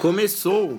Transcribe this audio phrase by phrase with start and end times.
[0.00, 0.78] Começou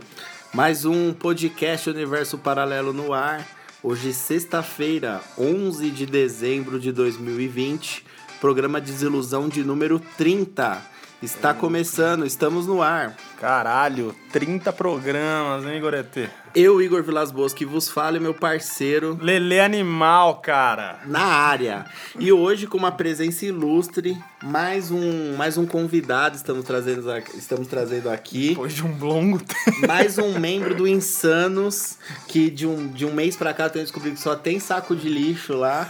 [0.51, 3.47] mais um podcast Universo Paralelo no ar.
[3.83, 8.03] Hoje, sexta-feira, 11 de dezembro de 2020,
[8.39, 10.81] programa Desilusão de número 30.
[11.21, 13.15] Está começando, estamos no ar.
[13.39, 16.27] Caralho, 30 programas, hein, Gorete?
[16.55, 20.99] Eu, Igor Vilas Boas, que vos falo, meu parceiro Lele Animal, cara.
[21.05, 21.85] na área.
[22.19, 27.67] E hoje, com uma presença ilustre, mais um, mais um convidado estamos trazendo, aqui- estamos
[27.67, 28.49] trazendo aqui.
[28.49, 29.87] Depois de um longo tempo.
[29.87, 33.85] Mais um membro do Insanos, que de um, de um mês pra cá eu tenho
[33.85, 35.87] descobrido que só tem saco de lixo lá.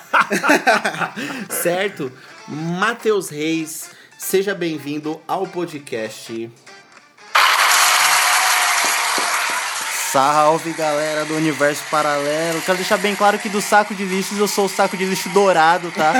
[1.49, 2.11] certo?
[2.47, 3.91] Matheus Reis,
[4.22, 6.50] seja bem-vindo ao podcast.
[10.12, 12.62] Salve galera do Universo Paralelo.
[12.64, 15.30] Quero deixar bem claro que do saco de lixos eu sou o saco de lixo
[15.30, 16.14] dourado, tá?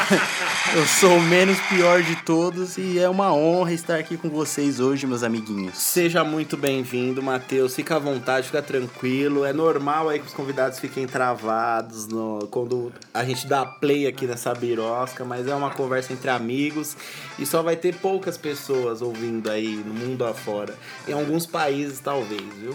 [0.74, 4.80] eu sou o menos pior de todos e é uma honra estar aqui com vocês
[4.80, 5.76] hoje, meus amiguinhos.
[5.76, 7.74] Seja muito bem-vindo, Matheus.
[7.74, 9.44] Fica à vontade, fica tranquilo.
[9.44, 14.26] É normal aí que os convidados fiquem travados no- quando a gente dá play aqui
[14.26, 16.96] nessa birosca, mas é uma conversa entre amigos
[17.38, 20.74] e só vai ter poucas pessoas ouvindo aí no mundo afora.
[21.06, 22.74] Em alguns países, talvez, viu?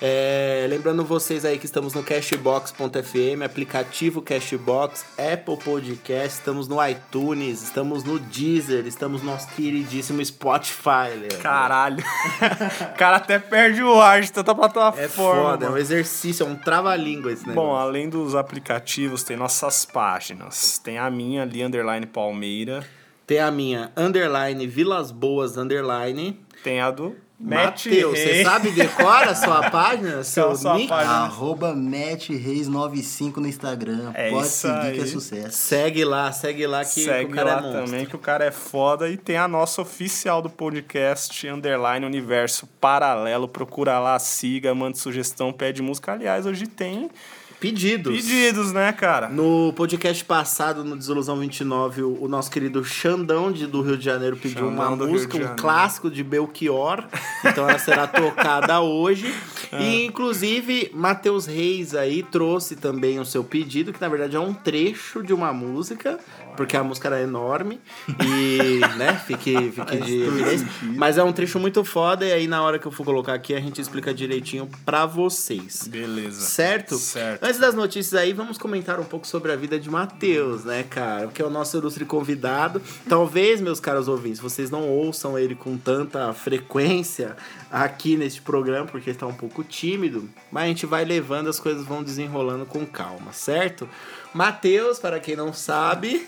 [0.00, 7.62] É, lembrando vocês aí que estamos no Cashbox.fm, aplicativo Cashbox, Apple Podcast, estamos no iTunes,
[7.62, 11.38] estamos no Deezer, estamos no nosso queridíssimo Spotify, Leandro.
[11.38, 12.04] Caralho.
[12.92, 15.02] o cara até perde o ar de tanta plataforma.
[15.02, 17.68] É foda, é um exercício, é um trava-língua esse negócio.
[17.68, 20.78] Bom, além dos aplicativos, tem nossas páginas.
[20.78, 22.86] Tem a minha ali, underline Palmeira.
[23.26, 26.38] Tem a minha underline Vilas Boas underline.
[26.62, 30.88] Tem a do Matheus, você sabe decora a sua página, seu sua nick?
[30.88, 31.12] página?
[31.16, 34.10] Arroba MattReis95 no Instagram.
[34.14, 35.06] É Pode seguir que é aí.
[35.06, 35.56] sucesso.
[35.58, 37.84] Segue lá, segue lá que, que Segue o cara lá é monstro.
[37.84, 39.08] também, que o cara é foda.
[39.08, 43.46] E tem a nossa oficial do podcast, Underline Universo Paralelo.
[43.46, 46.12] Procura lá, siga, mande sugestão, pede música.
[46.12, 47.10] Aliás, hoje tem
[47.58, 48.14] Pedidos.
[48.14, 49.28] pedidos, né, cara?
[49.28, 54.04] No podcast passado, no Desilusão 29, o, o nosso querido Xandão de, do Rio de
[54.04, 57.04] Janeiro pediu Xandão uma música, um clássico de Belchior.
[57.44, 59.32] Então ela será tocada hoje.
[59.72, 59.82] Ah.
[59.82, 64.52] E, inclusive, Matheus Reis aí trouxe também o seu pedido, que na verdade é um
[64.52, 66.18] trecho de uma música,
[66.56, 67.80] porque a música era enorme.
[68.24, 70.66] E, né, fique, fique de evidência.
[70.82, 73.54] Mas é um trecho muito foda, e aí na hora que eu for colocar aqui,
[73.54, 75.86] a gente explica direitinho pra vocês.
[75.86, 76.40] Beleza.
[76.40, 76.96] Certo?
[76.96, 77.44] Certo.
[77.44, 81.28] Antes das notícias aí, vamos comentar um pouco sobre a vida de Matheus, né, cara?
[81.28, 82.80] Que é o nosso ilustre convidado.
[83.08, 87.36] Talvez, meus caros ouvintes, vocês não ouçam ele com tanta frequência
[87.70, 91.60] aqui neste programa, porque ele tá um pouco tímido, mas a gente vai levando, as
[91.60, 93.88] coisas vão desenrolando com calma, certo?
[94.36, 96.26] Matheus, para quem não sabe,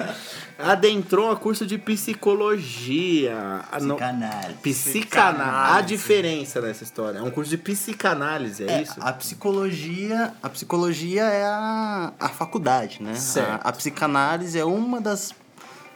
[0.58, 3.36] adentrou a curso de psicologia.
[3.70, 4.54] Ah, Psicanálise.
[4.62, 5.78] Psicanálise.
[5.78, 7.18] A diferença nessa história.
[7.18, 8.94] É um curso de psicanálise, é, É, isso?
[9.00, 13.14] a psicologia, a psicologia é a, a faculdade, né?
[13.14, 13.50] Certo.
[13.64, 15.34] A, a psicanálise é uma das,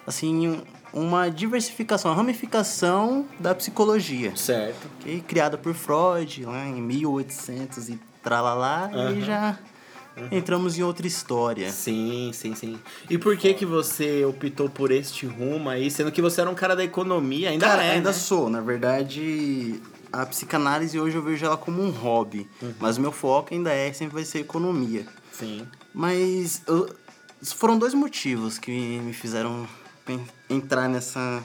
[0.07, 0.63] assim,
[0.93, 4.37] uma diversificação, uma ramificação da psicologia.
[4.37, 4.89] Certo.
[5.01, 9.13] que criada por Freud lá em 1800 e tralalá, Aham.
[9.13, 9.57] e já
[10.31, 11.71] entramos em outra história.
[11.71, 12.79] Sim, sim, sim.
[13.11, 16.55] E por que que você optou por este rumo aí, sendo que você era um
[16.55, 18.15] cara da economia, ainda Cara, é, ainda né?
[18.15, 19.81] sou, na verdade,
[20.13, 22.75] a psicanálise hoje eu vejo ela como um hobby, Uhum.
[22.81, 25.07] mas o meu foco ainda é, sempre vai ser economia.
[25.33, 25.67] Sim.
[25.93, 26.89] Mas eu-
[27.43, 28.71] foram dois motivos que
[29.01, 29.69] me fizeram
[30.49, 31.43] entrar nessa,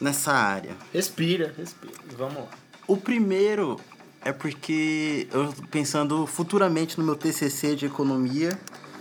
[0.00, 0.76] nessa área.
[0.92, 1.92] Respira, respira.
[2.16, 2.48] Vamos lá.
[2.88, 3.78] O primeiro
[4.26, 8.58] é porque eu pensando futuramente no meu TCC de economia,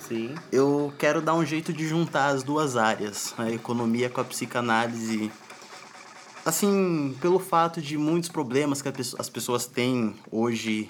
[0.07, 0.36] Sim.
[0.51, 5.31] eu quero dar um jeito de juntar as duas áreas, a economia com a psicanálise.
[6.45, 10.88] Assim, pelo fato de muitos problemas que a as pessoas têm hoje,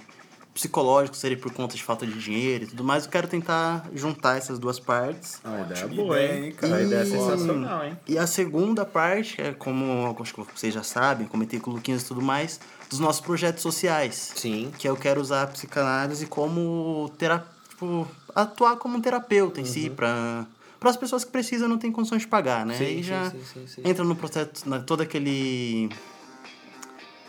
[0.53, 4.37] psicológicos, serem por conta de falta de dinheiro e tudo mais, eu quero tentar juntar
[4.37, 5.39] essas duas partes.
[5.45, 6.51] Ah, ideia Ótima boa, ideia, hein?
[6.51, 6.75] cara?
[6.75, 7.97] A ideia é E- sensacional, hein?
[8.05, 12.01] E a segunda parte, é como acho que vocês já sabem, comentei com o Luquinhas
[12.01, 12.59] e tudo mais,
[12.89, 14.33] dos nossos projetos sociais.
[14.35, 14.71] Sim.
[14.77, 19.89] Que eu quero usar a psicanálise como tera, tipo, atuar como um terapeuta em si,
[19.89, 20.45] para
[20.79, 22.77] para as pessoas que precisam não têm condições de pagar, né?
[22.77, 25.89] Sim, Aí já sim, sim, entra no processo, na, todo aquele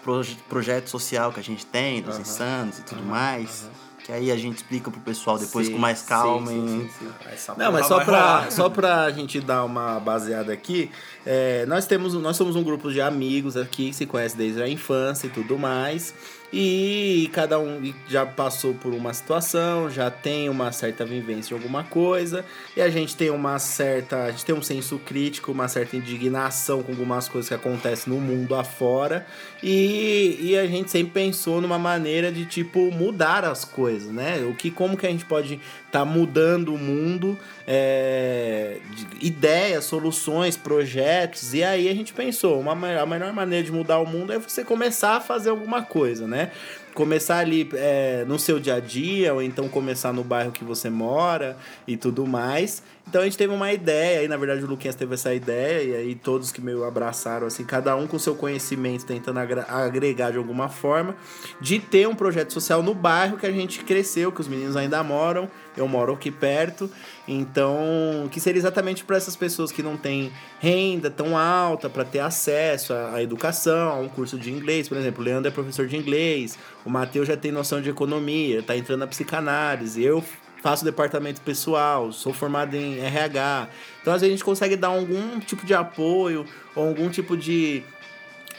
[0.02, 2.20] proje- projeto social que a gente tem, dos Aham.
[2.22, 3.68] insanos e tudo mais.
[4.06, 6.46] Que aí a gente explica pro pessoal depois Sim, com mais calma.
[6.46, 7.08] sim, e- sim, sim.
[7.28, 10.92] Essa Não, mas só pra, só pra gente dar uma baseada aqui,
[11.26, 14.68] é, nós temos, nós somos um grupo de amigos aqui que se conhece desde a
[14.68, 16.14] infância e tudo mais.
[16.52, 21.84] E cada um já passou por uma situação, já tem uma certa vivência de alguma
[21.84, 22.44] coisa,
[22.76, 24.25] e a gente tem uma certa.
[24.25, 28.20] A gente tem um senso crítico, uma certa indignação com algumas coisas que acontecem no
[28.20, 29.26] mundo afora.
[29.62, 34.46] E, e a gente sempre pensou numa maneira de tipo mudar as coisas, né?
[34.49, 35.60] O que como que a gente pode
[35.90, 38.78] tá mudando o mundo, é,
[39.20, 41.54] ideias, soluções, projetos.
[41.54, 44.64] E aí a gente pensou, uma, a melhor maneira de mudar o mundo é você
[44.64, 46.50] começar a fazer alguma coisa, né?
[46.96, 50.88] Começar ali é, no seu dia a dia, ou então começar no bairro que você
[50.88, 51.56] mora
[51.87, 52.82] e tudo mais.
[53.06, 55.94] Então a gente teve uma ideia, e na verdade o Luquinhas teve essa ideia, e
[55.94, 60.69] aí todos que meio abraçaram, assim, cada um com seu conhecimento, tentando agregar de alguma
[60.69, 61.14] forma,
[61.60, 65.04] de ter um projeto social no bairro que a gente cresceu, que os meninos ainda
[65.04, 66.90] moram, eu moro aqui perto,
[67.28, 70.31] então, que seria exatamente para essas pessoas que não têm
[70.61, 75.23] renda tão alta para ter acesso à, educação, a um curso de inglês, por exemplo,
[75.23, 79.00] o Leandro é professor de inglês, o Matheus já tem noção de economia, está entrando
[79.00, 80.23] na psicanálise, eu
[80.62, 83.69] faço departamento pessoal, sou formado em RH.
[84.00, 86.44] Então, às vezes, a gente consegue dar algum tipo de apoio
[86.75, 87.82] ou algum tipo de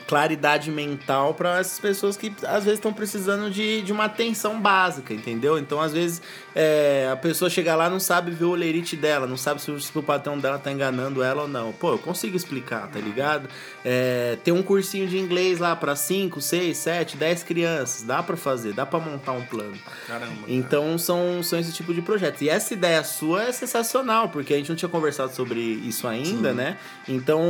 [0.07, 5.13] claridade mental para essas pessoas que às vezes estão precisando de, de uma atenção básica,
[5.13, 5.59] entendeu?
[5.59, 6.21] Então, às vezes,
[6.55, 9.79] é, a pessoa chega lá não sabe ver o olerite dela, não sabe se o,
[9.79, 11.73] se o patrão dela tá enganando ela ou não.
[11.73, 13.49] Pô, eu consigo explicar, tá ligado?
[13.83, 18.37] É, tem um cursinho de inglês lá para 5, 6, 7, 10 crianças, dá para
[18.37, 19.77] fazer, dá para montar um plano.
[20.07, 20.33] Caramba.
[20.47, 22.41] Então, são, são esse tipo de projetos.
[22.41, 26.51] E essa ideia sua é sensacional, porque a gente não tinha conversado sobre isso ainda,
[26.51, 26.55] Sim.
[26.55, 26.77] né?
[27.09, 27.43] Então,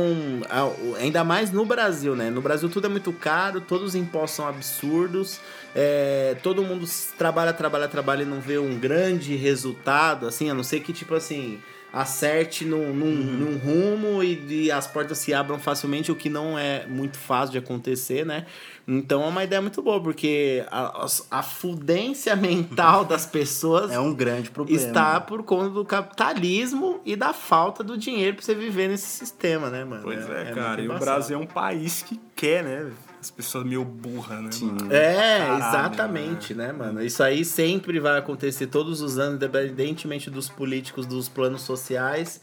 [0.98, 2.30] ainda mais no Brasil, né?
[2.30, 5.38] No Brasil tudo é muito caro, todos os impostos são absurdos,
[5.74, 10.62] é, todo mundo trabalha, trabalha, trabalha e não vê um grande resultado, assim, a não
[10.62, 11.60] ser que, tipo assim,
[11.92, 13.12] acerte num, num, uhum.
[13.12, 17.52] num rumo e, e, as portas se abram facilmente, o que não é muito fácil
[17.52, 18.46] de acontecer, né?
[18.86, 24.14] Então é uma ideia muito boa, porque a, a, fudência mental das pessoas é um
[24.14, 24.80] grande problema.
[24.80, 29.70] Está por conta do capitalismo e da falta do dinheiro para você viver nesse sistema,
[29.70, 30.02] né, mano?
[30.02, 30.80] Pois é, é, é cara.
[30.80, 32.90] E o Brasil é um país que quer, né?
[33.20, 34.52] As pessoas meio burras, né?
[34.52, 34.66] Sim.
[34.66, 34.92] Mano?
[34.92, 36.68] É, Caralho, exatamente, né?
[36.68, 37.02] né, mano?
[37.02, 42.40] Isso aí sempre vai acontecer todos os anos, independentemente dos políticos, dos planos sociais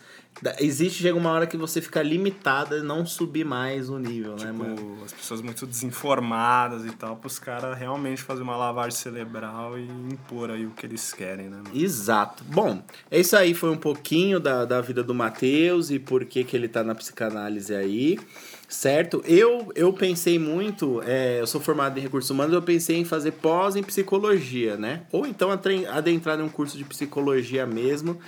[0.60, 4.52] Existe, chega uma hora que você fica limitada e não subir mais o nível, né,
[4.52, 4.98] tipo, né, mano?
[5.06, 9.84] As pessoas muito desinformadas e tal, para os caras realmente fazer uma lavagem cerebral e
[9.84, 11.58] impor aí o que eles querem, né?
[11.58, 11.70] Mano?
[11.74, 12.44] Exato.
[12.44, 16.44] Bom, é isso aí foi um pouquinho da, da vida do Matheus e por que,
[16.44, 18.20] que ele tá na psicanálise aí
[18.68, 19.24] certo?
[19.26, 23.32] Eu, eu pensei muito, é, eu sou formado em recursos humanos, eu pensei em fazer
[23.32, 25.04] pós em psicologia, né?
[25.12, 28.20] Ou então adentrar em um curso de psicologia mesmo,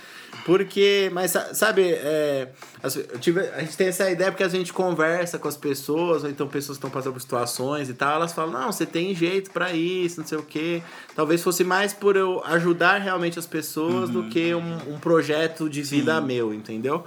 [0.44, 2.48] porque, mas sabe, é,
[3.20, 6.46] tive, a gente tem essa ideia porque a gente conversa com as pessoas, ou então
[6.46, 9.72] pessoas que estão passando por situações e tal, elas falam, não, você tem jeito para
[9.72, 10.82] isso, não sei o quê.
[11.14, 14.22] Talvez fosse mais por eu ajudar realmente as pessoas uhum.
[14.22, 16.26] do que um, um projeto de vida Sim.
[16.26, 17.04] meu, entendeu?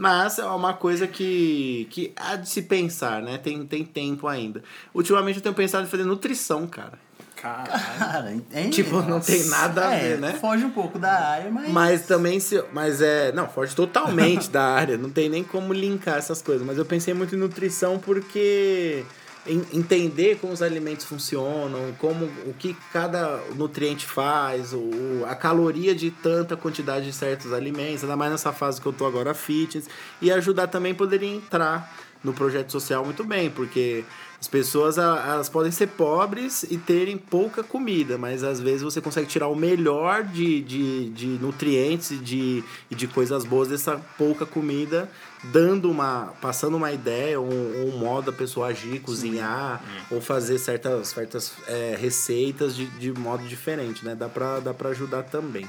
[0.00, 3.36] Mas é uma coisa que, que há de se pensar, né?
[3.36, 4.62] Tem, tem tempo ainda.
[4.94, 6.98] Ultimamente eu tenho pensado em fazer nutrição, cara.
[7.36, 8.34] Cara,
[8.72, 10.32] tipo, não tem nada a é, ver, né?
[10.40, 11.68] Foge um pouco da área, mas.
[11.68, 12.64] Mas também se.
[12.72, 13.30] Mas é.
[13.32, 14.96] Não, foge totalmente da área.
[14.96, 16.66] Não tem nem como linkar essas coisas.
[16.66, 19.04] Mas eu pensei muito em nutrição porque
[19.50, 26.10] entender como os alimentos funcionam, como o que cada nutriente faz, o, a caloria de
[26.10, 29.88] tanta quantidade de certos alimentos, ainda mais nessa fase que eu tô agora fitness,
[30.20, 31.92] e ajudar também poderia entrar
[32.22, 34.04] no projeto social muito bem, porque
[34.40, 39.26] as pessoas elas podem ser pobres e terem pouca comida, mas às vezes você consegue
[39.26, 45.10] tirar o melhor de, de, de nutrientes e de, de coisas boas dessa pouca comida
[45.44, 46.32] dando uma.
[46.40, 50.16] passando uma ideia, um, um modo da pessoa agir, cozinhar, hum.
[50.16, 54.14] ou fazer certas, certas é, receitas de, de modo diferente, né?
[54.14, 55.68] Dá pra, dá pra ajudar também.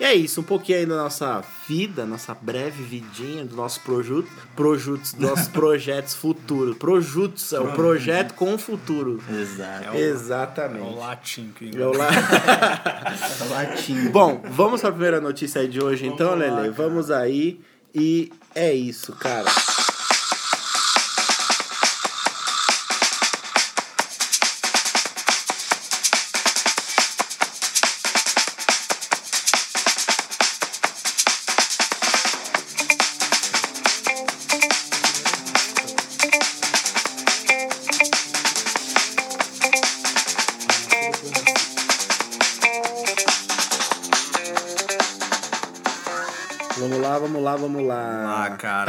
[0.00, 4.30] E é isso, um pouquinho aí da nossa vida, nossa breve vidinha do nosso projuto,
[4.54, 6.76] projutos, nossos projetos futuros.
[6.76, 9.20] Projutos, é o projeto com o futuro.
[9.28, 9.84] Exato.
[9.84, 10.86] É o, Exatamente.
[10.86, 12.08] É o latim que é o, la...
[13.40, 14.08] é o latim.
[14.10, 16.70] Bom, vamos para a primeira notícia aí de hoje, vamos então, Lele.
[16.70, 17.60] Vamos aí.
[17.92, 19.50] E é isso, cara.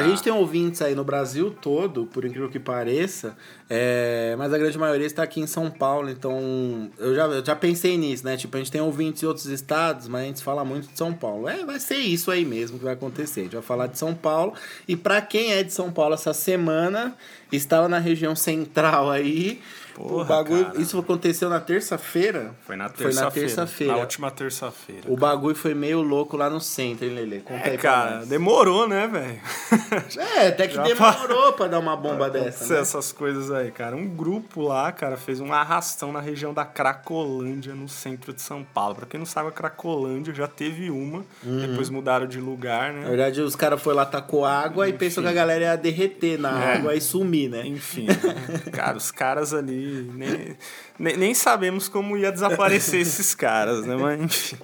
[0.10, 3.36] Gente tem ouvintes aí no Brasil todo, por incrível que pareça,
[3.70, 7.56] é, mas a grande maioria está aqui em São Paulo, então eu já, eu já
[7.56, 8.36] pensei nisso, né?
[8.36, 11.14] Tipo, a gente tem ouvintes em outros estados, mas a gente fala muito de São
[11.14, 11.48] Paulo.
[11.48, 13.42] É, vai ser isso aí mesmo que vai acontecer.
[13.42, 14.54] A gente vai falar de São Paulo.
[14.88, 17.16] E para quem é de São Paulo essa semana,
[17.52, 19.62] estava na região central aí.
[20.08, 20.82] Porra, o bagulho, cara.
[20.82, 22.52] isso aconteceu na terça-feira?
[22.66, 23.48] Foi na Foi na terça-feira.
[23.48, 23.94] terça-feira.
[23.94, 25.02] Na última terça-feira.
[25.08, 27.42] O bagulho foi meio louco lá no centro, hein, Lele?
[27.42, 28.28] Conta É, aí pra cara, nós.
[28.30, 29.40] demorou, né, velho?
[30.18, 32.80] É, até que Já demorou pra dar uma bomba dessa, né?
[32.80, 33.96] Essas coisas aí, cara.
[33.96, 38.64] Um grupo lá, cara, fez um arrastão na região da Cracolândia, no centro de São
[38.64, 38.96] Paulo.
[38.96, 41.60] Pra quem não sabe, a Cracolândia já teve uma, Uhum.
[41.68, 43.08] depois mudaram de lugar, Na né?
[43.10, 46.64] verdade, os caras foram lá, tacou água e pensou que a galera ia derreter na
[46.64, 46.78] É.
[46.78, 47.66] água e sumir, né?
[47.66, 48.16] Enfim, né?
[48.72, 49.89] cara, os caras ali.
[50.18, 50.56] Nem,
[51.00, 53.96] nem, nem sabemos como ia desaparecer esses caras, né?
[53.96, 54.58] Mas enfim.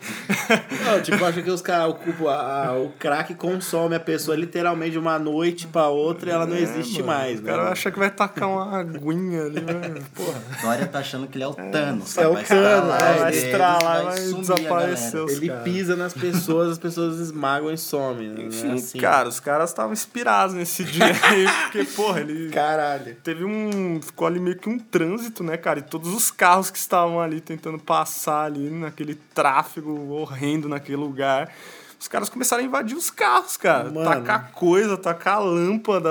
[0.86, 5.00] Não, tipo, acho que os caras, o, a- o crack consome a pessoa literalmente de
[5.00, 7.98] uma noite pra outra e ela não existe É, mano, mais, O cara acha que
[8.00, 10.01] vai tacar uma aguinha ali, né?
[10.13, 10.42] Porra.
[10.62, 12.18] Dória tá achando que ele é o Thanos.
[12.18, 12.27] É sabe?
[12.27, 15.63] o vai Thanos, é, vai estralar, vai a desaparecer Ele caras.
[15.63, 18.36] pisa nas pessoas, as pessoas esmagam e somem, né?
[18.36, 19.00] Não é Enfim, assim.
[19.00, 22.50] cara, os caras estavam inspirados nesse dia aí, porque, porra, ele.
[22.50, 23.15] Caralho.
[23.24, 24.00] Teve um.
[24.01, 25.80] Ficou ali meio que um trânsito, né, cara?
[25.80, 31.51] E todos os carros que estavam ali tentando passar ali naquele tráfego horrendo naquele lugar.
[32.00, 33.90] Os caras começaram a invadir os carros, cara.
[33.90, 34.04] Mano.
[34.06, 36.10] Tacar coisa, tacar lâmpada,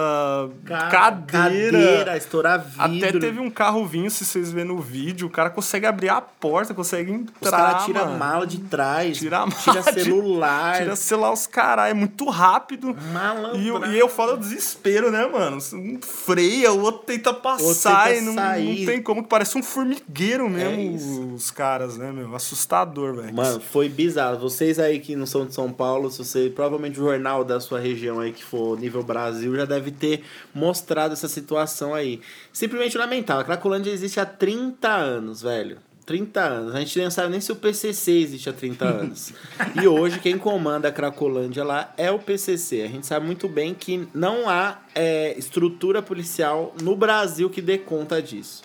[0.64, 1.79] Ca- cadeira.
[1.79, 2.83] Cadeira, estourar vidro.
[3.07, 6.21] Até teve um carro vindo, se vocês verem no vídeo, o cara consegue abrir a
[6.21, 7.50] porta, consegue Os entrar.
[7.50, 10.79] caras tiram a mala de trás, Tira a tira mala de- celular.
[10.79, 12.97] Tira celular os caras, é muito rápido.
[13.12, 13.59] Malandro.
[13.61, 15.59] E, eu- e eu falo desespero, né, mano?
[15.75, 20.47] Um freia, o outro tenta passar tenta e não, não tem como, parece um formigueiro
[20.47, 21.35] É mesmo isso.
[21.35, 22.35] os caras, né, meu?
[22.35, 23.35] Assustador, velho.
[23.35, 24.38] Mano, foi bizarro.
[24.38, 27.78] Vocês aí que não são de São Paulo, se você provavelmente o jornal da sua
[27.78, 30.23] região aí que for nível Brasil já deve ter
[30.54, 32.21] mostrado essa situação aí.
[32.52, 33.43] Simplesmente lamentável.
[33.43, 35.78] A Cracolândia existe há 30 anos, velho.
[36.07, 36.75] 30 anos.
[36.75, 39.33] A gente não sabe nem se o PCC existe há 30 anos.
[39.81, 42.83] e hoje quem comanda a Cracolândia lá é o PCC.
[42.83, 47.78] A gente sabe muito bem que não há é, estrutura policial no Brasil que dê
[47.78, 48.62] conta disso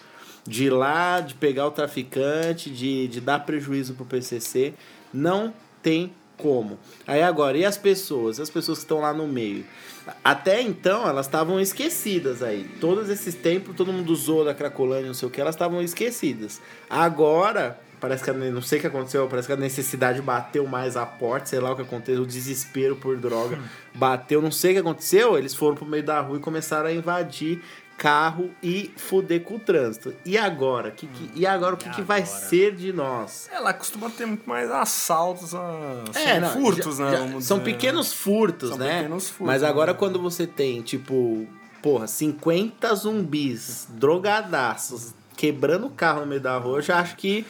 [0.49, 4.73] de ir lá, de pegar o traficante, de, de dar prejuízo pro PCC.
[5.13, 6.79] Não tem como.
[7.05, 8.39] Aí agora, e as pessoas?
[8.39, 9.65] As pessoas que estão lá no meio?
[10.24, 12.63] Até então, elas estavam esquecidas aí.
[12.79, 16.60] Todos esses tempos, todo mundo usou da Cracolândia, não sei o que, elas estavam esquecidas.
[16.89, 21.05] Agora, parece que, não sei o que aconteceu, parece que a necessidade bateu mais a
[21.05, 23.60] porta, sei lá o que aconteceu, o desespero por droga
[23.93, 26.93] bateu, não sei o que aconteceu, eles foram pro meio da rua e começaram a
[26.93, 27.62] invadir
[27.99, 30.15] carro e fuder com o trânsito.
[30.25, 30.89] E agora?
[30.89, 33.49] Que, que- e agora o que, que vai ser de nós?
[33.51, 37.11] Ela costuma ter muito mais assaltos, ah, assim, É, não, furtos, já- né?
[37.33, 37.71] já- são dizer.
[37.73, 38.97] pequenos furtos, São né?
[38.99, 39.97] pequenos furtos, Mas agora né?
[39.99, 41.45] quando você tem, tipo,
[41.83, 47.45] porra, 50 zumbis drogadaços quebrando o carro no meio da rua, eu já acho que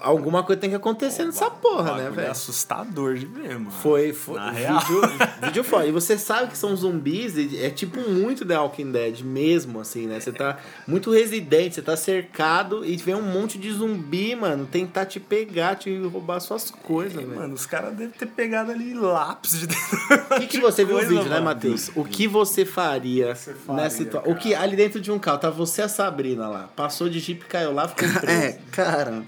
[0.00, 2.26] alguma coisa tem que acontecer nessa porra, né, velho?
[2.26, 3.70] É assustador de ver, mano.
[3.70, 4.34] Foi, foi.
[4.34, 4.50] Na.
[4.50, 5.00] Vídeo,
[5.42, 5.86] vídeo foda.
[5.86, 10.18] E você sabe que são zumbis, é tipo muito The Walking Dead mesmo, assim, né?
[10.18, 15.06] Você tá muito residente, você tá cercado e vem um monte de zumbi, mano, tentar
[15.06, 17.36] te pegar, te roubar suas coisas, velho.
[17.36, 19.98] Mano, os caras devem ter pegado ali lápis de dentro.
[20.36, 21.44] O que, que você viu o coisa, vídeo, né, mano.
[21.44, 21.90] Matheus?
[21.94, 24.32] O que você faria, você faria, nessa situação?
[24.32, 26.68] O que ali dentro de um carro, tá você e a Sabrina lá.
[26.74, 28.26] Passou de jipe, caiu lá, ficou preso.
[28.26, 29.22] É, cara,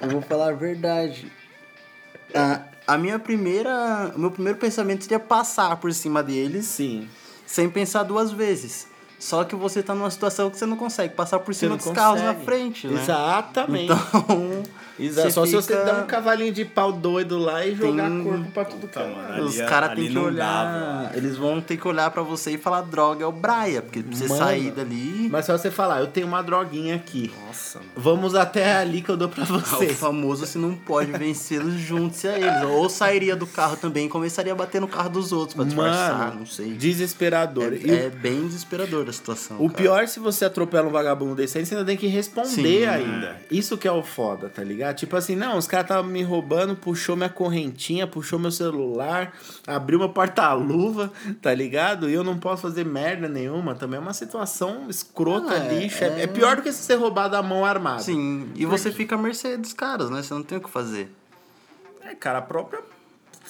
[0.00, 1.30] eu vou falar a verdade.
[2.34, 4.12] A, a minha primeira.
[4.14, 7.08] O meu primeiro pensamento seria passar por cima deles Sim.
[7.46, 8.86] sem pensar duas vezes.
[9.22, 11.86] Só que você tá numa situação que você não consegue passar por Você cima dos
[11.86, 12.04] consegue.
[12.06, 13.00] carros na frente, né?
[13.00, 13.84] Exatamente.
[13.92, 14.62] Então.
[14.98, 15.28] Exato.
[15.28, 18.22] você Só se você fica- der um cavalinho de pau doido lá e jogar Tem-
[18.24, 19.32] corpo pra tudo Puta, que é mano, lado.
[19.34, 20.64] ali- Os caras têm que olhar.
[21.06, 21.16] dava.
[21.16, 23.80] Eles vão ter que olhar pra você e falar droga é o Braia.
[23.80, 25.28] Porque pra você Mano, sair dali.
[25.30, 27.32] Mas só você falar, eu tenho uma droguinha aqui.
[27.46, 27.90] Nossa, mano.
[27.96, 29.98] Vamos até ali que eu dou pra O vocês.
[29.98, 32.62] famoso se não pode vencê-los, junte-se a eles.
[32.70, 36.18] Ou sairia do carro também e começaria a bater no carro dos outros pra disfarçar,
[36.18, 36.74] Mano, não sei.
[36.74, 37.72] desesperador.
[37.72, 39.56] E É, é bem desesperador a situação.
[39.58, 39.74] o, cara.
[39.74, 43.40] pior, se você atropela um vagabundo desse aí, você ainda tem que responder Sim, ainda.
[43.50, 44.96] Isso que é o foda, tá ligado?
[44.96, 49.32] Tipo assim, não, os caras estavam me roubando, puxou minha correntinha, puxou meu celular,
[49.66, 52.08] abriu meu porta-luva, tá ligado?
[52.08, 53.74] E eu não posso fazer merda nenhuma.
[53.74, 56.02] Também é uma situação escrota, Ah, é- lixo.
[56.02, 58.02] É, é- é pior do que se ser roubado à mão armada.
[58.02, 60.22] Sim, e você fica à mercê dos caras, né?
[60.22, 61.10] Você não tem o que fazer.
[62.04, 62.80] É, cara, a própria.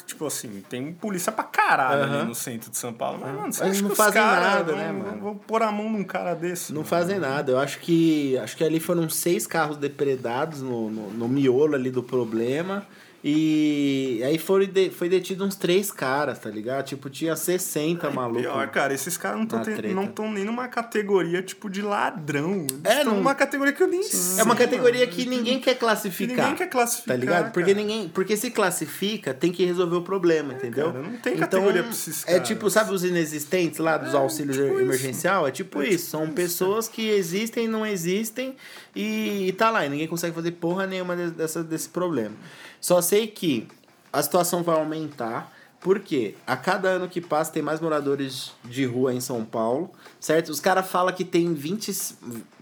[0.06, 2.18] Tipo assim, tem polícia pra caralho Aham.
[2.20, 3.18] ali no centro de São Paulo.
[3.20, 5.20] Mas, mano, você Eles acha não fazem nada, vão- né, mano?
[5.20, 6.72] Vão pôr a mão num cara desse?
[6.72, 6.88] Não mano?
[6.88, 7.52] fazem nada.
[7.52, 11.90] Eu acho que acho que ali foram seis carros depredados no, no, no miolo ali
[11.90, 12.86] do problema.
[13.24, 16.84] E aí foi, de, foi detido uns três caras, tá ligado?
[16.86, 18.42] Tipo, tinha 60 malucos.
[18.42, 19.88] Pior, cara, esses caras não estão treta.
[19.94, 22.66] não tão nem numa categoria, tipo, de ladrão.
[22.68, 24.40] Eles É, não- numa categoria que eu nem sei.
[24.40, 25.12] É uma categoria mano.
[25.12, 26.36] que ninguém quer classificar.
[26.36, 27.52] ninguém quer classificar, Tá ligado?
[27.52, 27.86] Porque cara.
[27.86, 28.08] ninguém.
[28.08, 30.92] Porque se classifica, tem que resolver o problema, entendeu?
[30.92, 32.48] cara, não tem então, categoria pra esses É caras.
[32.48, 34.80] tipo, sabe os inexistentes lá dos auxílios tipo isso.
[34.80, 35.46] emergencial?
[35.46, 36.10] É tipo isso.
[36.10, 38.56] São pessoas que existem, não existem
[38.96, 39.86] e, e tá lá.
[39.86, 42.34] E ninguém consegue fazer porra nenhuma de- dessa, desse problema.
[42.82, 43.66] Só sei que
[44.12, 45.50] a situação vai aumentar.
[45.80, 50.50] Porque a cada ano que passa tem mais moradores de rua em São Paulo, certo?
[50.50, 51.92] Os caras falam que tem 20,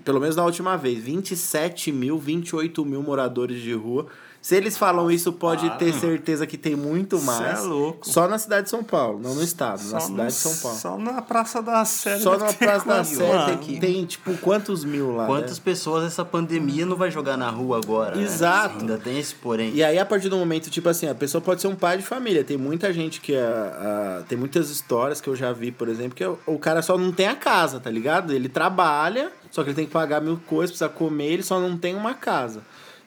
[0.02, 4.06] pelo menos na última vez, 27 mil, 28 mil moradores de rua.
[4.42, 7.58] Se eles falam isso, pode para, ter certeza que tem muito Cê mais.
[7.58, 8.08] é louco.
[8.08, 10.56] Só na cidade de São Paulo, não no estado, na Só cidade no- de São
[10.56, 10.78] Paulo.
[10.78, 12.18] Só na Praça da Sé.
[12.18, 15.26] Só na Praça da Sé tem, tem, tipo quantos mil lá?
[15.26, 15.62] Quantas né?
[15.62, 18.16] pessoas essa pandemia não vai jogar na rua agora?
[18.16, 18.22] né?
[18.22, 18.78] Exato.
[18.80, 19.74] Ainda tem esse porém.
[19.74, 22.02] E aí, a partir do momento, tipo assim, a pessoa pode ser um pai de
[22.02, 22.42] família.
[22.42, 23.36] Tem muita gente que.
[23.36, 26.80] ah, ah, tem muitas histórias que eu já vi, por exemplo, que o, o cara
[26.80, 28.32] só não tem a casa, tá ligado?
[28.32, 31.76] Ele trabalha, só que ele tem que pagar mil coisas, precisa comer, ele só não
[31.76, 32.62] tem uma casa.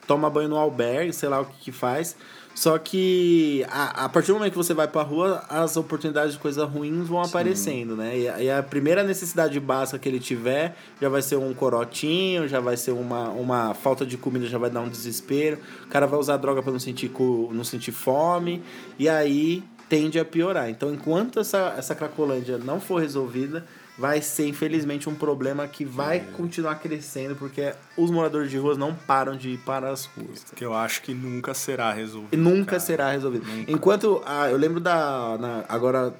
[0.06, 2.16] Toma banho no albergue, sei lá o que que faz.
[2.54, 6.38] Só que a, a partir do momento que você vai pra rua, as oportunidades de
[6.38, 8.16] coisas ruins vão aparecendo, né?
[8.16, 12.46] E, a- e a primeira necessidade básica que ele tiver já vai ser um corotinho,
[12.46, 15.58] já vai ser uma, uma falta de comida, já vai dar um desespero.
[15.84, 17.10] O cara vai usar droga pra não sentir,
[17.50, 18.62] não sentir fome.
[19.00, 20.70] E aí tende a piorar.
[20.70, 26.20] Então, enquanto essa, essa Cracolândia não for resolvida, vai ser, infelizmente, um problema que vai
[26.20, 30.44] continuar crescendo, porque os moradores de ruas não param de ir para as ruas.
[30.54, 32.34] Que eu acho que nunca será resolvido.
[32.34, 32.80] E nunca cara.
[32.80, 33.44] será resolvido.
[33.68, 34.22] Enquanto.
[34.26, 35.36] ah, eu lembro da.
[35.38, 36.12] na- agora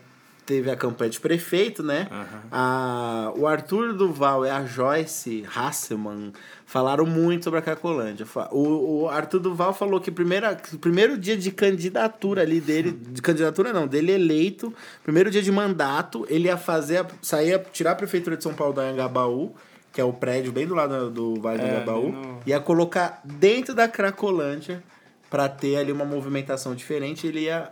[0.46, 2.06] teve a campanha de prefeito, né?
[2.52, 6.32] A, o Arthur Duval e a Joyce Hasselman
[6.66, 8.26] falaram muito sobre a Cracolândia.
[8.26, 12.92] Fa- O, o Arthur Duval falou que, primeira, o primeiro dia de candidatura ali dele.
[12.92, 17.04] De candidatura não, dele eleito, primeiro dia de mandato, ele ia fazer.
[17.22, 19.52] sair, a- tirar a prefeitura de São Paulo da Anhangabaú.
[19.92, 22.02] Que é o prédio bem do lado do Vale do É, Anhangabaú.
[22.02, 24.82] bem no- Ia colocar dentro da Cracolândia
[25.30, 27.70] para ter ali uma movimentação diferente, ele ia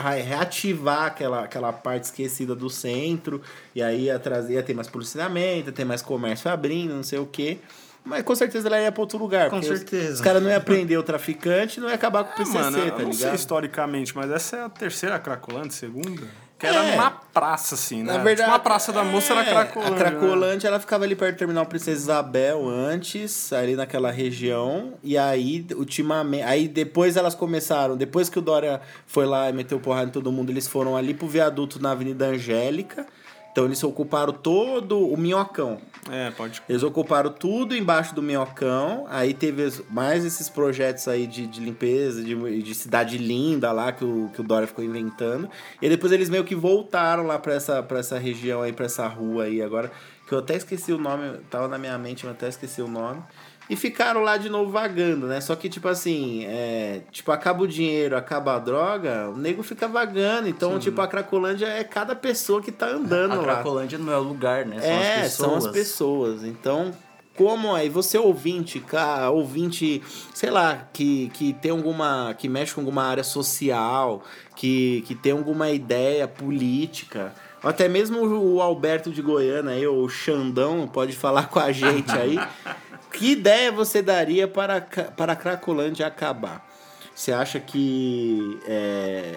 [0.00, 3.40] reativar aquela, aquela parte esquecida do centro,
[3.74, 7.18] e aí ia trazer, ia ter mais policiamento, ia ter mais comércio abrindo, não sei
[7.18, 7.58] o quê.
[8.04, 9.48] Mas com certeza ela ia pra outro lugar.
[9.48, 10.14] Com porque os- certeza.
[10.14, 12.78] Os, caras não iam prender o traficante, não ia acabar com o É, PCC, mano,
[12.78, 13.34] eu tá não sei ligado?
[13.38, 16.22] historicamente, mas essa é a terceira Cracolândia, segunda?
[16.70, 16.90] Que era É.
[16.92, 18.12] numa praça, assim, né?
[18.12, 19.94] Na verdade, Tipo, uma praça da moça era é, Cracolândia.
[19.94, 24.94] A Cracolândia, ela ficava ali perto do terminal Princesa Isabel antes, ali naquela região.
[25.02, 26.42] E aí, ultimamente.
[26.44, 27.96] Aí depois elas começaram.
[27.96, 31.14] Depois que o Dória foi lá e meteu porrada em todo mundo, eles foram ali
[31.14, 33.06] pro viaduto na Avenida Angélica.
[33.54, 35.78] Então eles ocuparam todo o minhocão.
[36.10, 36.60] É, pode.
[36.68, 39.06] Eles ocuparam tudo embaixo do minhocão.
[39.08, 44.04] Aí teve mais esses projetos aí de, de limpeza, de, de cidade linda lá que
[44.04, 45.48] o, que o Dória ficou inventando.
[45.80, 49.06] E depois eles meio que voltaram lá pra essa, pra essa região aí, pra essa
[49.06, 49.92] rua aí agora.
[50.26, 53.22] Que eu até esqueci o nome, tava na minha mente, mas até esqueci o nome.
[53.68, 55.40] E ficaram lá de novo vagando, né?
[55.40, 59.88] Só que, tipo assim, é, tipo, acaba o dinheiro, acaba a droga, o nego fica
[59.88, 60.48] vagando.
[60.48, 63.42] Então, tipo, a Cracolândia é cada pessoa que tá andando A lá.
[63.42, 64.80] Cracolândia não é o lugar, né?
[64.80, 65.32] São É, as pessoas.
[65.32, 66.44] são as pessoas.
[66.44, 66.92] Então,
[67.34, 70.02] como aí você ouvinte, cara, ouvinte,
[70.34, 72.34] sei lá, que, que tem alguma.
[72.38, 74.22] que mexe com alguma área social,
[74.54, 77.32] que, que tem alguma ideia política.
[77.62, 82.12] Até mesmo o Alberto de Goiânia aí, ou o Xandão, pode falar com a gente
[82.12, 82.38] aí.
[83.14, 86.68] que ideia você daria para, para a Cracolândia acabar?
[87.14, 89.36] Você acha que é,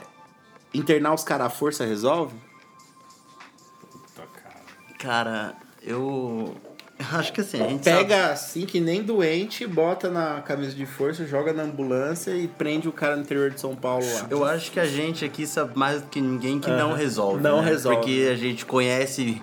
[0.73, 2.35] internar os caras à força resolve?
[3.91, 4.63] Puta, cara.
[4.97, 6.55] Cara, eu.
[7.13, 11.27] Acho que assim, a gente Pega assim que nem doente, bota na camisa de força,
[11.27, 14.25] joga na ambulância e prende o cara no interior de São Paulo lá.
[14.31, 16.97] Eu acho que a gente aqui sabe mais do que ninguém que não Aham.
[16.97, 17.43] resolve.
[17.43, 17.69] Não né?
[17.69, 17.97] resolve.
[17.97, 19.39] Porque a gente conhece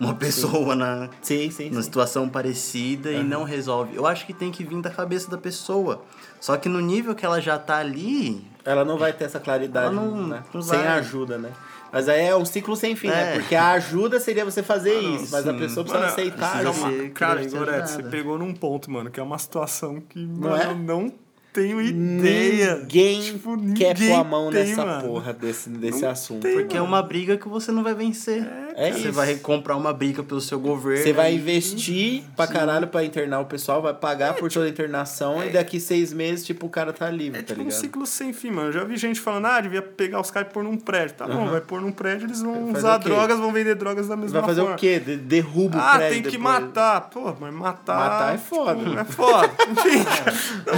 [0.00, 1.82] uma pessoa na, Sim, sim, numa sim.
[1.82, 3.94] situação parecida e não resolve.
[3.94, 6.02] Eu acho que tem que vir da cabeça da pessoa.
[6.40, 9.94] Só que no nível que ela já tá ali, Ela não vai ter essa claridade,
[9.94, 10.42] não- né?
[10.52, 11.50] não sem ajuda, né?
[11.92, 13.34] Mas aí é um ciclo sem fim, né?
[13.34, 13.38] É.
[13.40, 15.58] Porque a ajuda seria você fazer isso, mas a sim.
[15.58, 19.10] pessoa precisa Mano, aceitar a precisa ser- Cara, ser Igorete, você pegou num ponto, mano,
[19.10, 20.66] que é uma situação que, mano, é?
[20.66, 21.12] eu não
[21.52, 22.76] tenho ideia.
[22.76, 25.08] Ninguém Tipo, quer ninguém pôr a mão tem, nessa mano.
[25.08, 26.42] porra desse, desse Não assunto.
[26.42, 28.46] tem, porque é uma briga que você não vai vencer.
[28.46, 29.12] É você isso.
[29.12, 31.02] vai comprar uma briga pelo seu governo.
[31.02, 34.68] Você vai e- investir pra caralho pra internar o pessoal, vai pagar por toda a
[34.68, 37.80] internação e daqui seis meses, tipo, o cara tá livre, É tá tipo um ligado?
[37.80, 38.68] ciclo sem fim, mano.
[38.68, 41.16] Eu já vi gente falando, ah, devia pegar os caras e pôr num prédio.
[41.16, 44.16] Tá bom, vai pôr num prédio, eles vão usar o drogas, vão vender drogas da
[44.16, 44.76] mesma Vai fazer forma.
[44.76, 44.98] o quê?
[45.00, 46.60] De- derruba o Ah, prédio tem que depois.
[46.60, 47.00] matar.
[47.10, 47.96] Pô, mas matar.
[47.98, 48.74] Matar é foda.
[48.84, 49.50] tipo, É foda.
[49.70, 50.04] Enfim,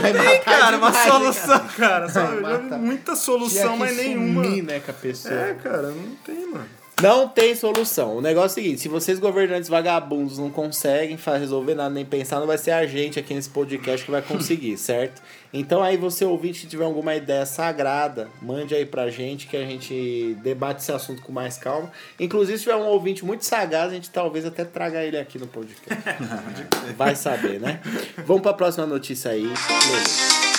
[0.01, 2.09] Vai matar cara, uma demais, solução, cara.
[2.09, 2.37] sabe?
[2.37, 2.79] Vi Mata.
[2.79, 4.45] muita solução, mas nenhuma.
[4.45, 5.35] Sumir, né, com a pessoa.
[5.35, 6.65] É, cara, não tem, mano.
[7.03, 8.19] Não tem solução.
[8.19, 12.39] O negócio é o seguinte: se vocês, governantes vagabundos, não conseguem resolver nada nem pensar,
[12.39, 15.21] não vai ser a gente aqui nesse podcast que vai conseguir, certo?
[15.53, 19.67] Então, aí, você ouvinte, que tiver alguma ideia sagrada, mande aí pra gente que a
[19.67, 21.91] gente debate esse assunto com mais calma.
[22.21, 25.49] Inclusive, se tiver um ouvinte muito sagaz, a gente talvez até traga ele aqui no
[25.49, 26.03] podcast.
[26.97, 27.81] vai saber, né?
[28.25, 29.43] Vamos pra próxima notícia aí.
[29.43, 30.52] Lele.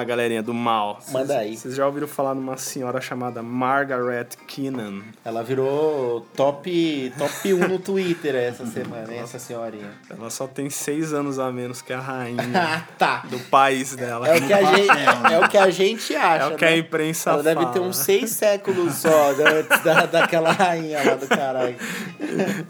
[0.00, 0.98] Lá, galerinha do mal.
[1.10, 1.56] Manda aí.
[1.56, 5.02] Vocês já ouviram falar numa senhora chamada Margaret Keenan?
[5.24, 9.90] Ela virou top, top 1 no Twitter essa semana, essa senhorinha.
[10.08, 13.22] Ela só tem seis anos a menos que a rainha Ah, tá.
[13.28, 14.26] do país dela.
[14.28, 16.44] É o que a gente, é o que a gente acha.
[16.44, 16.78] É o que a né?
[16.78, 17.72] imprensa Ela deve fala.
[17.72, 21.76] ter uns seis séculos só antes da, daquela rainha lá do caralho.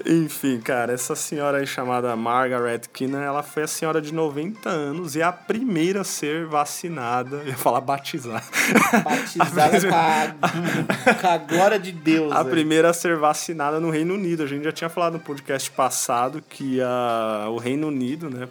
[0.07, 5.15] Enfim, cara, essa senhora aí chamada Margaret Keenan, ela foi a senhora de 90 anos
[5.15, 8.43] e a primeira a ser vacinada, eu ia falar batizada.
[9.05, 12.33] Batizada com a, com a glória de Deus.
[12.33, 12.49] A aí.
[12.49, 14.43] primeira a ser vacinada no Reino Unido.
[14.43, 18.49] A gente já tinha falado no podcast passado que a, o Reino Unido, né,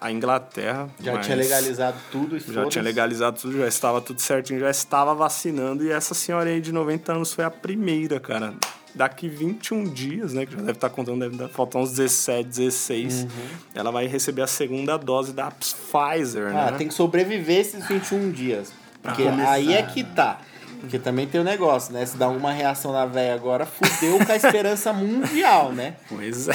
[0.00, 0.88] a Inglaterra...
[1.00, 2.70] Já tinha legalizado tudo e Já foda-se.
[2.70, 5.84] tinha legalizado tudo, já estava tudo certinho, já estava vacinando.
[5.84, 8.54] E essa senhora aí de 90 anos foi a primeira, cara.
[8.96, 10.46] Daqui 21 dias, né?
[10.46, 13.22] Que já deve estar contando, deve dar- faltar uns 17, 16.
[13.24, 13.28] Uhum.
[13.74, 16.74] Ela vai receber a segunda dose da Pfizer, Ah, né?
[16.78, 18.72] tem que sobreviver esses 21 dias.
[19.02, 20.40] Porque aí é que tá.
[20.80, 22.04] Porque também tem o negócio, né?
[22.06, 25.94] Se dá alguma reação na véia agora, fudeu com a esperança mundial, né?
[26.08, 26.54] Pois é.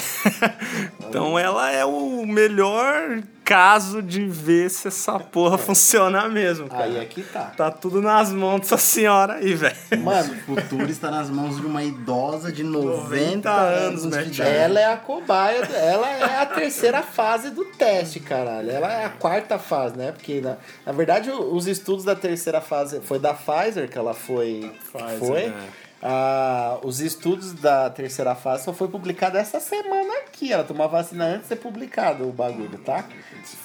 [1.09, 3.21] então ela é o melhor
[3.51, 6.85] caso de ver se essa porra funciona mesmo, cara.
[6.85, 7.51] Aí é que tá.
[7.57, 9.75] Tá tudo nas mãos dessa senhora aí, velho.
[10.01, 14.57] Mano, O futuro está nas mãos de uma idosa de 90, 90 anos anos, né,
[14.57, 18.69] ela é a cobaia, ela é a terceira fase do teste, caralho.
[18.69, 20.11] Ela é a quarta fase, né?
[20.11, 24.71] Porque, na, na verdade, os estudos da terceira fase foi da Pfizer que ela foi.
[24.91, 25.41] Pfizer, foi.
[25.41, 25.53] é.
[26.01, 30.51] Ah, os estudos da terceira fase só foi publicado essa semana aqui.
[30.51, 33.05] Ela tomou a vacina antes de ser publicado o bagulho, tá?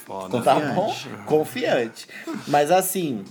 [0.05, 0.43] Foda.
[0.43, 0.95] Tá bom?
[1.25, 2.07] Confiante.
[2.47, 3.25] Mas assim,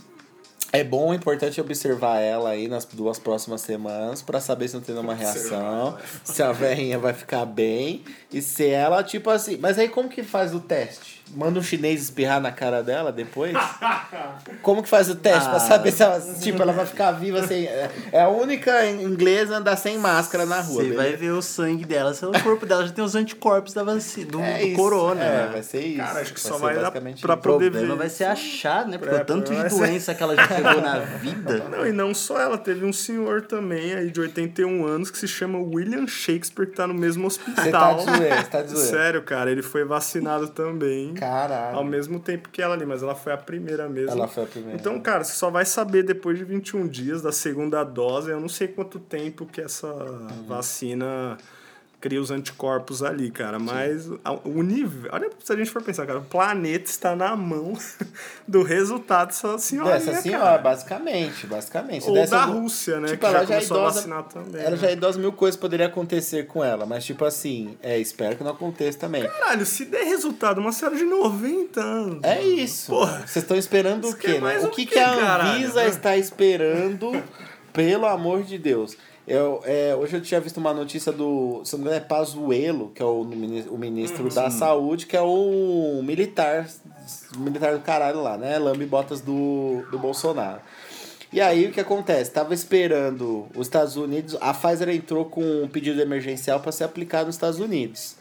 [0.75, 4.81] é bom, é importante observar ela aí nas duas próximas semanas pra saber se não
[4.81, 9.57] tem nenhuma reação, se a velhinha vai ficar bem e se ela, tipo assim.
[9.57, 11.14] Mas aí como que faz o teste?
[11.35, 13.53] Manda um chinês espirrar na cara dela depois?
[14.61, 15.59] Como que faz o teste pra Ah.
[15.59, 17.65] saber se ela, tipo, ela vai ficar viva sem.
[17.65, 20.83] É é a única inglesa a andar sem máscara na rua.
[20.83, 23.83] Você vai ver o sangue dela, se o corpo dela já tem os anticorpos da
[23.83, 25.49] vacina, do, É do corona, É, né?
[25.53, 25.97] vai ser isso.
[25.97, 27.27] Cara, acho que só ser vai dar pra isso.
[27.37, 27.95] Poder ver.
[27.95, 28.97] vai ser achar, né?
[28.97, 31.65] Porque É, o tanto de vai ser- doença que ela já pegou na vida.
[31.69, 35.27] Não, e não só ela, teve um senhor também aí de 81 anos que se
[35.27, 37.55] chama William Shakespeare, que tá no mesmo hospital.
[37.65, 38.87] Você tá de zoeira, você tá de zoeira.
[38.89, 41.13] Sério, cara, ele foi vacinado também.
[41.29, 41.77] Caralho.
[41.77, 44.11] Ao mesmo tempo que ela ali, mas ela foi a primeira mesmo.
[44.11, 44.77] Ela foi a primeira.
[44.79, 48.29] Então, cara, você só vai saber depois de 21 dias da segunda dose.
[48.31, 50.45] Eu não sei quanto tempo que essa Uhum.
[50.47, 51.37] vacina
[52.05, 53.57] cria os anticorpos ali, cara.
[53.57, 55.09] Mas a- o nível.
[55.11, 57.73] Olha, se a gente for pensar, cara, o planeta está na mão
[58.47, 59.93] do resultado dessa senhora.
[59.93, 60.57] Dessa senhora, cara.
[60.59, 62.07] basicamente, basicamente.
[62.07, 63.07] Ou da algum- Rússia, né?
[63.07, 63.95] Tipo, que ela já já é começou a idosa.
[63.95, 64.61] vacinar também.
[64.61, 64.77] Ela né?
[64.77, 66.85] já é idosa, mil coisas poderiam acontecer com ela.
[66.85, 69.27] Mas, tipo assim, é, espero que não aconteça também.
[69.27, 72.19] Caralho, se der resultado, uma senhora de 90 anos.
[72.23, 72.93] É isso.
[72.93, 74.59] Vocês estão esperando o que quê, é né?
[74.59, 75.49] O que, quê, que a caralho?
[75.55, 77.19] Anvisa está esperando,
[77.73, 78.95] pelo amor de Deus?
[79.27, 82.91] Eu, é, hoje eu tinha visto uma notícia do, se não me engano, é Pazuello,
[82.93, 86.69] que é o, o ministro da Saúde, que é o militar,
[87.35, 88.59] militar do caralho lá, né?
[88.59, 90.61] Lambe botas do, do Bolsonaro.
[91.33, 92.31] E aí o que acontece?
[92.31, 97.25] Tava esperando os Estados Unidos, a Pfizer entrou com um pedido emergencial para ser aplicado
[97.25, 98.15] nos Estados Unidos.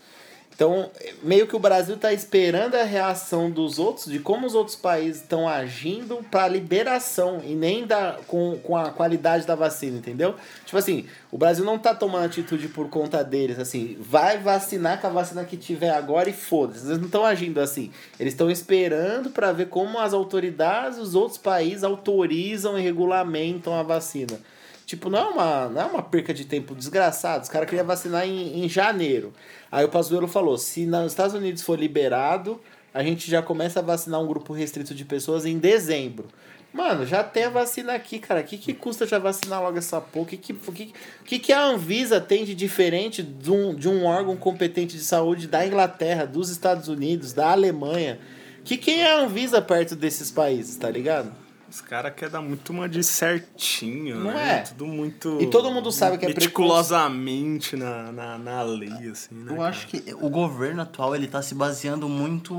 [0.55, 0.89] Então,
[1.21, 5.21] meio que o Brasil está esperando a reação dos outros, de como os outros países
[5.21, 10.37] estão agindo para liberação e nem da, com, com a qualidade da vacina, entendeu?
[10.65, 15.09] Tipo assim, o Brasil não tá tomando atitude por conta deles, assim, vai vacinar com
[15.09, 16.87] a vacina que tiver agora e foda-se.
[16.87, 17.91] Eles não estão agindo assim.
[18.19, 23.83] Eles estão esperando para ver como as autoridades dos outros países autorizam e regulamentam a
[23.83, 24.39] vacina.
[24.87, 27.43] Tipo, não é uma, não é uma perca de tempo desgraçado.
[27.43, 29.33] Os caras queriam vacinar em, em janeiro.
[29.75, 32.61] Aí o Pazuello falou: se nos Estados Unidos for liberado,
[32.95, 36.29] a gente já começa a vacinar um grupo restrito de pessoas em dezembro.
[36.73, 38.41] Mano, já tem a vacina aqui, cara.
[38.41, 40.27] O que, que custa já vacinar logo essa porra?
[40.27, 40.93] O que, que,
[41.25, 45.49] que, que, a Anvisa tem de diferente de um, de um órgão competente de saúde
[45.49, 48.21] da Inglaterra, dos Estados Unidos, da Alemanha?
[48.63, 51.33] Que quem é a Anvisa perto desses países, tá ligado?
[51.75, 54.59] Os caras querem dar muito uma de certinho, Não né?
[54.59, 54.63] é?
[54.63, 55.39] Tudo muito.
[55.41, 59.51] E todo mundo sabe que é meticulosamente na, na, na lei, assim, né?
[59.51, 59.71] Eu cara?
[59.71, 62.55] acho que o governo atual ele tá se baseando muito.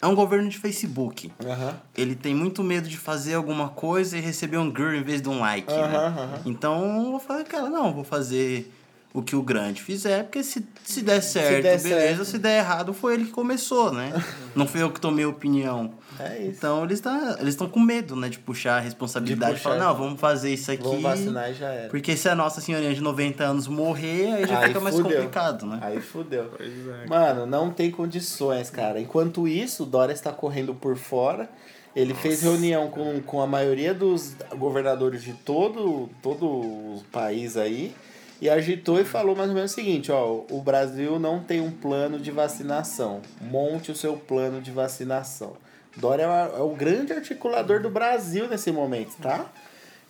[0.00, 1.32] É um governo de Facebook.
[1.44, 1.80] Aham.
[1.96, 5.28] Ele tem muito medo de fazer alguma coisa e receber um girl em vez de
[5.28, 5.82] um like, né?
[5.82, 6.40] Aham, aham.
[6.46, 8.72] Então eu vou falar, cara, não, vou fazer
[9.14, 12.24] o que o grande fizer, porque se, se der certo, der beleza, certo.
[12.24, 14.10] se der errado, foi ele que começou, né?
[14.56, 15.92] não fui eu que tomei opinião.
[16.18, 16.56] É isso.
[16.56, 19.56] Então eles tá, eles estão com medo, né, de puxar a responsabilidade.
[19.56, 19.76] De puxar.
[19.76, 20.82] falar, não, vamos fazer isso aqui.
[20.82, 21.88] Vamos vacinar e já era.
[21.90, 25.12] Porque se a Nossa Senhorinha de 90 anos morrer, aí já Aí fica mais fudeu.
[25.12, 25.78] complicado, né?
[25.82, 26.50] Aí fudeu.
[26.56, 27.06] Pois é.
[27.06, 28.98] Mano, não tem condições, cara.
[28.98, 31.50] Enquanto isso, o Dória está correndo por fora.
[31.94, 37.94] Ele fez reunião com, com a maioria dos governadores de todo, todo o país aí
[38.42, 41.70] e agitou e falou mais ou menos o seguinte, ó, o Brasil não tem um
[41.70, 43.22] plano de vacinação.
[43.40, 45.52] Monte o seu plano de vacinação.
[45.96, 49.46] Dória é o- é o grande articulador do Brasil nesse momento, tá?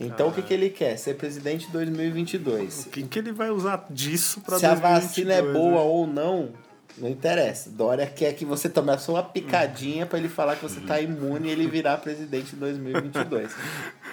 [0.00, 0.96] Então o que, que ele quer?
[0.96, 2.86] Ser presidente em 2022.
[2.86, 5.80] O que, que ele vai usar disso pra Se a 2022, vacina é boa né?
[5.80, 6.48] ou não,
[6.98, 7.70] não interessa.
[7.70, 11.48] Dória quer que você tome a sua picadinha pra ele falar que você tá imune
[11.48, 13.50] e ele virar presidente em 2022.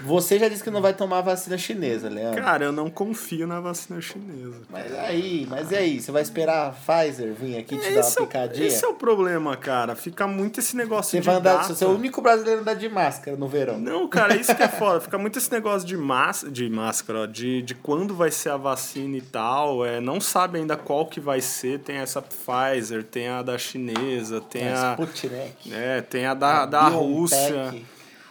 [0.04, 2.42] Você já disse que não vai tomar a vacina chinesa, Leandro.
[2.42, 4.62] Cara, eu não confio na vacina chinesa.
[4.70, 6.02] Mas aí, mas e aí?
[6.02, 8.68] Você vai esperar a Pfizer vir aqui te dar uma Esse é, picadinha?
[8.68, 9.96] esse é o problema, cara.
[9.96, 11.74] Fica muito esse negócio Você de vai andar, data.
[11.76, 13.78] você é o único brasileiro a andar de máscara no verão.
[13.80, 15.02] Não, cara, isso que é foda.
[15.02, 18.58] Fica muito esse negócio de, massa, de máscara, ó, de, de quando vai ser a
[18.58, 19.86] vacina e tal.
[19.86, 21.80] É, não sabe ainda qual que vai ser.
[21.80, 22.69] Tem essa Pfizer,
[23.04, 24.92] tem a da chinesa, tem a.
[24.94, 25.74] Sputnik.
[25.74, 27.04] É, tem a da, da BioNTech.
[27.04, 27.76] Rússia.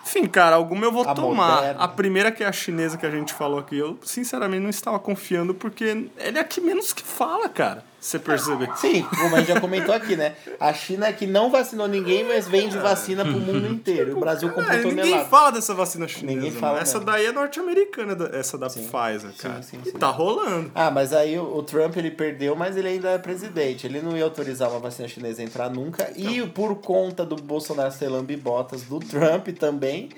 [0.04, 1.56] Enfim, cara, alguma eu vou A tomar.
[1.56, 1.80] Moderna.
[1.80, 4.98] A primeira que é a chinesa que a gente falou aqui, eu sinceramente não estava
[4.98, 7.84] confiando porque ele é a que menos que fala, cara.
[8.00, 8.68] Você percebe?
[8.76, 10.36] Sim, como a gente já comentou aqui, né?
[10.60, 14.16] A China é que não vacinou ninguém, mas vende vacina pro mundo inteiro.
[14.16, 15.24] O Brasil comprou É, ninguém tonelada.
[15.28, 16.36] fala dessa vacina chinesa.
[16.36, 19.62] Ninguém fala Essa daí é norte-americana, essa da Pfizer, cara.
[19.62, 19.98] sim, e sim.
[19.98, 20.70] tá rolando.
[20.76, 23.84] Ah, mas aí o, Trump ele perdeu, mas ele ainda é presidente.
[23.86, 26.12] Ele não ia autorizar uma vacina chinesa a entrar nunca.
[26.16, 30.10] E por conta do Bolsonaro ser lambibotas do Trump também,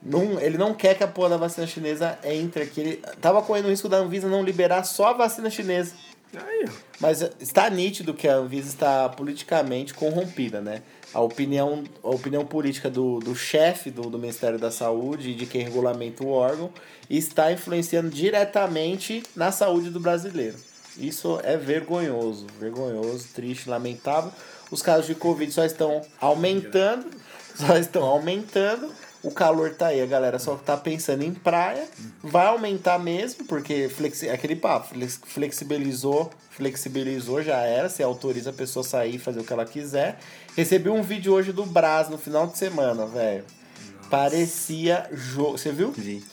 [0.00, 2.80] não, ele não quer que a porra da vacina chinesa entre aqui.
[2.80, 5.92] Ele tava correndo o risco da Anvisa não liberar só a vacina chinesa.
[6.34, 6.68] Aí.
[7.00, 10.82] Mas está nítido que a Anvisa está politicamente corrompida, né?
[11.14, 15.46] A opinião, a opinião política do, do chefe do, do Ministério da Saúde e de
[15.46, 16.70] quem regulamenta o órgão
[17.08, 20.56] está influenciando diretamente na saúde do brasileiro.
[20.98, 24.32] Isso é vergonhoso, vergonhoso, triste, lamentável.
[24.70, 27.06] Os casos de Covid só estão aumentando,
[27.54, 28.92] só estão aumentando.
[29.22, 31.88] O calor tá aí, a galera só tá pensando em praia.
[32.22, 37.88] Vai aumentar mesmo, porque flexi aquele papo, flex- flexibilizou, flexibilizou, já era.
[37.88, 40.18] Você autoriza a pessoa a sair e fazer o que ela quiser.
[40.56, 43.44] Recebi um vídeo hoje do Brás no final de semana, velho.
[44.08, 45.58] Parecia jogo.
[45.58, 45.90] Você viu?
[45.92, 46.24] Vi.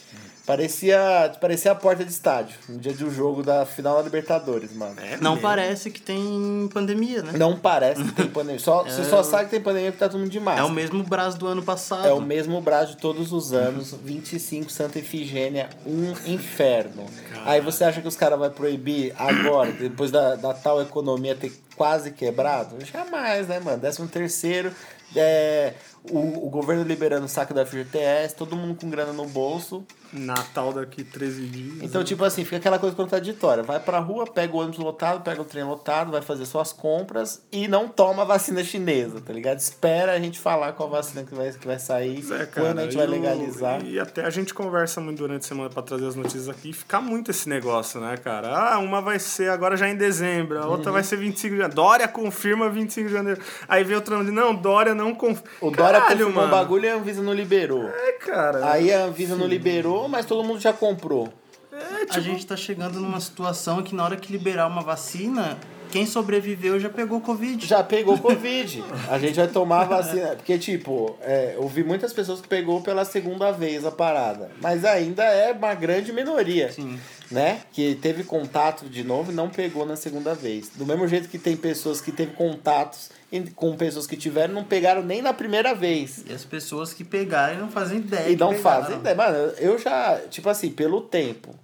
[0.46, 4.94] Parecia, parecia a porta de estádio, no dia do jogo da final da Libertadores, mano.
[5.00, 5.42] É Não mesmo.
[5.42, 7.32] parece que tem pandemia, né?
[7.36, 8.60] Não parece que tem pandemia.
[8.60, 11.02] Só, Você só sabe que tem pandemia porque tá todo mundo de É o mesmo
[11.02, 12.06] braço do ano passado.
[12.06, 17.06] É o mesmo braço de todos os anos, 25 Santa Efigênia, um inferno.
[17.44, 21.52] Aí você acha que os caras vão proibir agora, depois da, da tal economia ter
[21.74, 22.76] quase quebrado?
[22.84, 23.78] Jamais, né, mano?
[23.78, 24.72] Décimo terceiro,
[25.14, 25.74] é,
[26.10, 29.84] o, o governo liberando o saco da FGTS, todo mundo com grana no bolso.
[30.20, 31.82] Natal daqui 13 dias.
[31.82, 33.62] Então, tipo assim, fica aquela coisa contraditória.
[33.62, 37.42] Vai pra rua, pega o ônibus lotado, pega o trem lotado, vai fazer suas compras
[37.52, 39.58] e não toma a vacina chinesa, tá ligado?
[39.58, 42.96] Espera a gente falar qual vacina que vai, que vai sair, é, quando a gente
[42.96, 43.84] vai e o- legalizar.
[43.84, 46.72] E até a gente conversa muito durante a semana pra trazer as notícias aqui e
[46.72, 48.48] fica muito esse negócio, né, cara?
[48.74, 50.72] Ah, uma vai ser agora já em dezembro, a Uhum.
[50.72, 51.74] outra vai ser 25 de janeiro.
[51.74, 53.40] Dória confirma 25 de janeiro.
[53.68, 55.48] Aí vem outra de não, Dória não confirma.
[55.60, 56.50] O Dória confirmou o mano.
[56.50, 57.88] bagulho e a Anvisa não liberou.
[57.88, 58.70] É, cara.
[58.70, 61.32] Aí a Anvisa não liberou, mas todo mundo já comprou.
[61.72, 65.58] É, tipo, A gente tá chegando numa situação que na hora que liberar uma vacina,
[65.90, 67.66] quem sobreviveu já pegou Covid.
[67.66, 68.82] Já pegou Covid.
[69.08, 70.28] A gente vai tomar a vacina.
[70.36, 74.50] Porque, tipo, é, eu vi muitas pessoas que pegou pela segunda vez a parada.
[74.60, 76.72] Mas ainda é uma grande minoria.
[76.72, 76.98] Sim.
[77.30, 77.60] Né?
[77.72, 80.70] Que teve contato de novo e não pegou na segunda vez.
[80.74, 83.10] Do mesmo jeito que tem pessoas que teve contatos
[83.54, 86.24] com pessoas que tiveram não pegaram nem na primeira vez.
[86.28, 88.28] E as pessoas que pegarem não fazem ideia.
[88.28, 88.62] E não pegaram.
[88.62, 89.16] fazem ideia.
[89.16, 91.54] Mano, eu já, tipo assim, pelo tempo,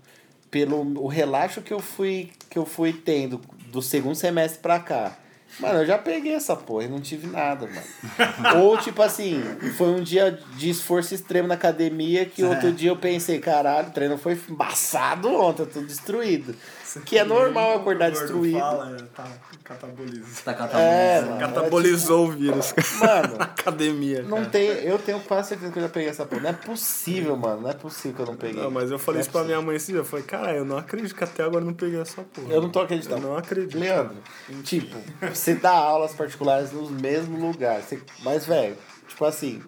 [0.51, 5.17] pelo o relaxo que eu fui, que eu fui tendo do segundo semestre pra cá,
[5.61, 8.63] Mano, eu já peguei essa porra e não tive nada, mano.
[8.65, 9.43] Ou, tipo assim,
[9.77, 13.91] foi um dia de esforço extremo na academia que outro dia eu pensei, caralho, o
[13.91, 16.55] treino foi embaçado ontem, eu tô destruído.
[17.01, 18.59] Que é normal acordar destruído.
[18.59, 19.25] Fala, tá
[19.65, 20.27] cataboliza.
[20.45, 21.27] Tá É, catabolizando.
[21.31, 21.41] mano.
[21.41, 22.75] Catabolizou o vírus.
[23.01, 24.23] Mano, Na academia.
[24.23, 24.67] não tem.
[24.67, 26.43] Eu tenho quase certeza que eu já peguei essa porra.
[26.43, 27.63] Não é possível, mano.
[27.63, 28.63] Não é possível que eu não peguei.
[28.63, 30.01] Não, mas eu falei Não é isso pra minha mãe esse dia.
[30.01, 32.49] Eu falei, cara, eu não acredito que até agora eu não peguei essa porra.
[32.53, 33.23] Eu não tô acreditando.
[33.27, 33.79] Eu não acredito.
[33.79, 34.17] Leandro,
[34.65, 34.97] tipo,
[35.33, 37.87] você dá aulas particulares nos mesmos lugares.
[37.87, 38.01] Você...
[38.23, 38.77] Mas, velho,
[39.09, 39.63] tipo assim,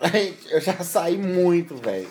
[0.50, 2.08] eu já saí muito, velho.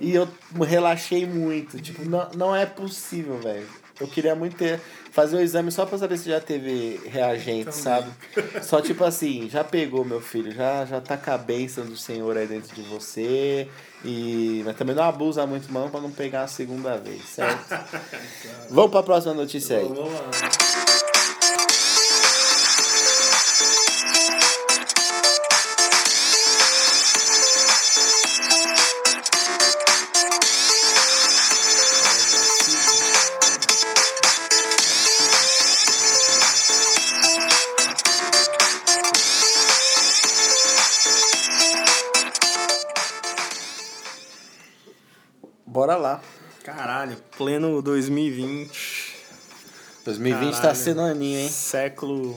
[0.00, 0.28] E eu
[0.66, 1.80] relaxei muito.
[1.80, 3.66] Tipo, não, não é possível, velho.
[4.00, 4.80] Eu queria muito ter.
[5.10, 8.08] Fazer o exame só pra saber se já teve reagente, sabe?
[8.62, 12.36] Só tipo assim, já pegou, meu filho, já, já tá com a bênção do Senhor
[12.36, 13.66] aí dentro de você.
[14.04, 14.62] E...
[14.64, 17.74] Mas também não abusa muito, mão, pra não pegar a segunda vez, certo?
[18.70, 19.88] Vamos pra próxima notícia aí.
[19.88, 21.07] Vamos lá.
[47.78, 49.14] Pleno 2020.
[50.04, 50.76] 2020 tá Caralho.
[50.78, 51.48] sendo aninho, hein?
[51.48, 52.36] Século.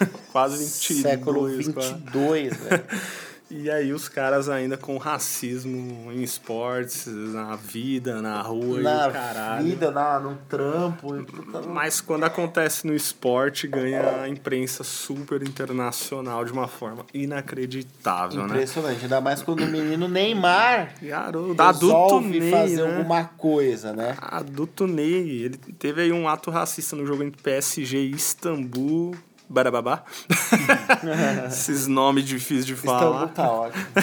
[0.32, 1.02] Quase 22.
[1.02, 1.40] Século
[1.74, 1.92] quase.
[1.94, 2.84] 22, velho.
[3.50, 9.08] E aí os caras ainda com racismo em esportes, na vida, na rua e Na
[9.08, 9.64] o caralho.
[9.64, 11.16] vida, na, no trampo.
[11.16, 11.26] e
[11.68, 18.46] Mas quando acontece no esporte, ganha a imprensa super internacional de uma forma inacreditável, né?
[18.46, 19.02] Impressionante.
[19.02, 22.98] Ainda mais quando o menino Neymar Garoto, adulto Ney, fazer né?
[22.98, 24.16] alguma coisa, né?
[24.20, 29.14] Adulto Ney, ele teve aí um ato racista no jogo entre PSG e Istambul.
[29.50, 30.04] Barababá.
[31.48, 33.26] Esses nomes difíceis de falar.
[33.28, 33.84] Tá ótimo.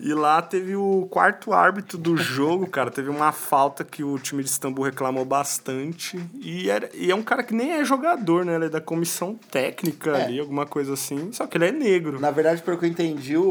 [0.00, 2.90] E lá teve o quarto árbitro do jogo, cara.
[2.90, 6.20] Teve uma falta que o time de Istambul reclamou bastante.
[6.34, 8.54] E, era, e é um cara que nem é jogador, né?
[8.54, 10.24] Ele é da comissão técnica É.
[10.24, 11.32] ali, alguma coisa assim.
[11.32, 12.20] Só que ele é negro.
[12.20, 13.42] Na verdade, pelo que eu entendi, o,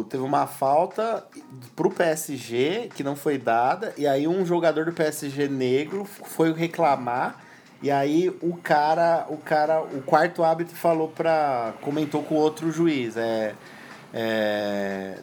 [0.00, 1.24] o- teve uma falta
[1.76, 3.94] pro PSG que não foi dada.
[3.96, 7.36] E aí um jogador do PSG negro foi reclamar.
[7.80, 11.74] E aí o cara, o cara, o quarto árbitro falou pra.
[11.80, 13.16] comentou com outro juiz.
[13.16, 13.54] É.
[14.12, 15.18] é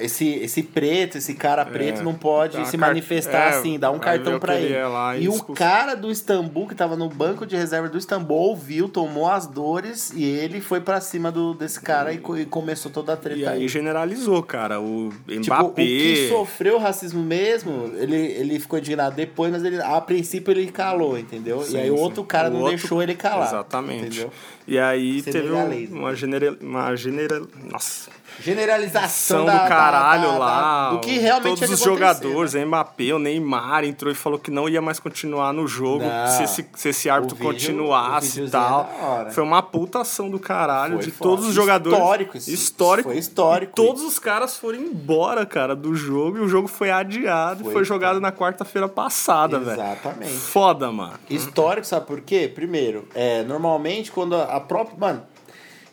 [0.00, 3.98] esse, esse preto, esse cara preto É, não pode se manifestar é, assim, dá um
[3.98, 7.56] cartão que ele é e e o cara do Istambul, que tava no banco de
[7.56, 12.12] reserva do Istambul, ouviu, tomou as dores e ele foi pra cima do, desse cara
[12.12, 14.80] e, e começou toda a treta E aí generalizou, cara.
[14.80, 15.82] O Tipo, Mbappé.
[15.82, 20.70] o que sofreu racismo mesmo, ele, ele ficou indignado depois, mas ele, a princípio ele
[20.70, 21.62] calou, entendeu?
[21.62, 23.48] Sim, e aí o outro cara O não outro- deixou ele calar.
[23.48, 24.06] Exatamente.
[24.06, 24.32] Entendeu?
[24.66, 30.32] E aí teve um- uma general, uma general, nossa, Generalização ação da, do caralho da-
[30.32, 30.90] da- lá.
[30.90, 32.64] do que realmente todos os jogadores, né?
[32.64, 36.26] Mbappé, o Neymar entrou e falou que não ia mais continuar no jogo Não.
[36.28, 38.88] se esse, se esse árbitro vídeo- continuasse e tal.
[39.26, 39.30] é.
[39.30, 41.30] Foi uma puta ação do caralho Foi de foda.
[41.30, 41.98] todos os jogadores.
[41.98, 42.50] Histórico isso.
[42.50, 43.08] Histórico.
[43.10, 44.10] Foi histórico todos isso.
[44.10, 47.84] os caras foram embora, cara, do jogo e o jogo foi adiado Foi, e foi
[47.84, 48.20] jogado cara.
[48.20, 49.80] na quarta-feira passada, velho.
[49.80, 50.32] Exatamente.
[50.32, 51.14] Foda, mano.
[51.28, 52.50] Histórico, sabe por quê?
[52.52, 54.96] Primeiro, é, normalmente quando a própria.
[54.98, 55.22] Mano,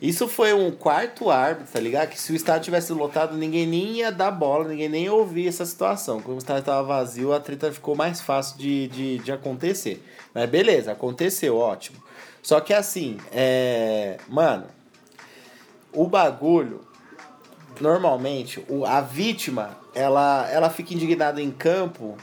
[0.00, 2.10] isso foi um quarto árbitro, tá ligado?
[2.10, 5.48] Que se o estádio tivesse lotado, ninguém nem ia dar bola, ninguém nem ia ouvir
[5.48, 6.20] essa situação.
[6.20, 10.04] Quando o estádio tava vazio, a treta ficou mais fácil de, de, de acontecer.
[10.34, 12.02] Mas beleza, aconteceu, ótimo.
[12.42, 14.18] Só que assim, é.
[14.28, 14.66] Mano,
[15.92, 16.82] o bagulho
[17.80, 22.16] normalmente a vítima ela, ela fica indignada em campo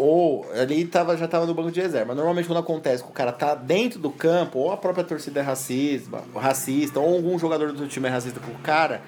[0.00, 2.14] ou ali tava, já tava no banco de reserva.
[2.14, 5.42] Normalmente quando acontece que o cara tá dentro do campo, ou a própria torcida é
[5.42, 9.02] racista, ou algum jogador do time é racista com o cara,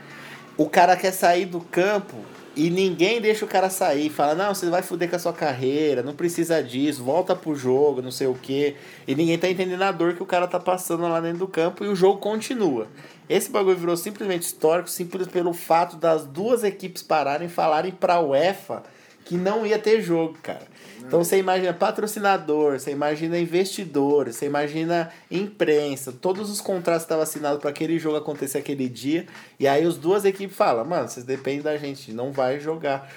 [0.56, 2.16] o cara quer sair do campo
[2.54, 4.10] e ninguém deixa o cara sair.
[4.10, 8.02] Fala, não, você vai fuder com a sua carreira, não precisa disso, volta pro jogo,
[8.02, 8.76] não sei o quê.
[9.08, 11.84] E ninguém tá entendendo a dor que o cara tá passando lá dentro do campo
[11.84, 12.86] e o jogo continua.
[13.28, 18.20] Esse bagulho virou simplesmente histórico, simples pelo fato das duas equipes pararem e falarem pra
[18.20, 18.82] UEFA
[19.24, 20.71] que não ia ter jogo, cara.
[21.06, 27.60] Então você imagina patrocinador, você imagina investidor, você imagina imprensa, todos os contratos estavam assinados
[27.60, 29.26] para aquele jogo acontecer aquele dia,
[29.60, 33.12] e aí as duas equipes falam, mano, vocês dependem da gente, não vai jogar.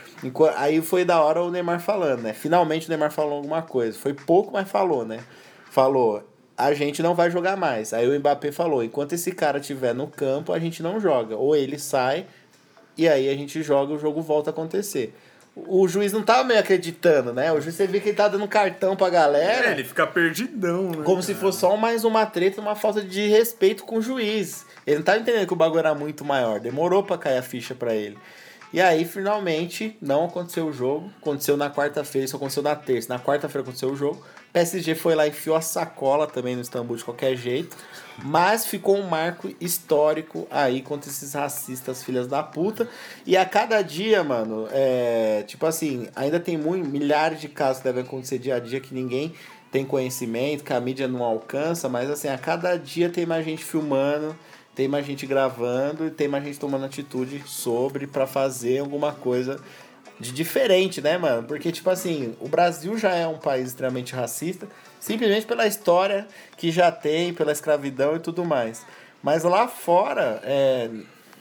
[0.58, 2.34] Aí foi da hora o Neymar falando, né?
[2.34, 3.98] Finalmente o Neymar falou alguma coisa.
[3.98, 5.24] Foi pouco, mas falou, né?
[5.72, 6.24] Falou,
[6.58, 7.94] a gente não vai jogar mais.
[7.94, 11.36] Aí o Mbappé falou, enquanto esse cara estiver no campo, a gente não joga.
[11.36, 12.26] Ou ele sai,
[12.98, 15.14] e aí a gente joga, o jogo volta a acontecer.
[15.56, 17.52] O juiz não tava meio acreditando, né?
[17.54, 19.70] O juiz você vê que ele tá dando cartão pra galera.
[19.70, 21.04] É, ele fica perdidão, né?
[21.04, 24.66] Como se fosse só mais uma treta, uma falta de respeito com o juiz.
[24.86, 26.60] Ele não tava entendendo que o bagulho era muito maior.
[26.60, 28.18] Demorou pra cair a ficha pra ele.
[28.76, 31.10] E aí, finalmente, não aconteceu o jogo.
[31.22, 33.08] Aconteceu na quarta-feira, isso aconteceu na terça.
[33.08, 34.22] Na quarta-feira aconteceu o jogo.
[34.52, 37.78] PSG foi lá e enfiou a sacola também no Istambul de qualquer jeito.
[38.22, 42.86] Mas ficou um marco histórico aí contra esses racistas filhas da puta.
[43.26, 45.46] E a cada dia, mano, é.
[45.48, 48.94] Tipo assim, ainda tem muito, milhares de casos que devem acontecer dia a dia que
[48.94, 49.34] ninguém
[49.72, 53.64] tem conhecimento, que a mídia não alcança, mas assim, a cada dia tem mais gente
[53.64, 54.36] filmando,
[54.76, 59.60] tem mais gente gravando e tem mais gente tomando atitude sobre para fazer alguma coisa
[60.20, 61.48] de diferente, né, mano?
[61.48, 64.68] Porque, tipo assim, o Brasil já é um país extremamente racista,
[65.00, 68.86] simplesmente pela história que já tem, pela escravidão e tudo mais.
[69.24, 70.90] Mas lá fora, é,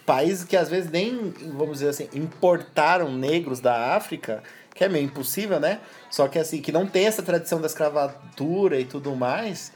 [0.07, 4.43] países que às vezes nem, vamos dizer assim, importaram negros da África,
[4.75, 5.81] que é meio impossível, né?
[6.11, 9.73] Só que assim, que não tem essa tradição da escravatura e tudo mais,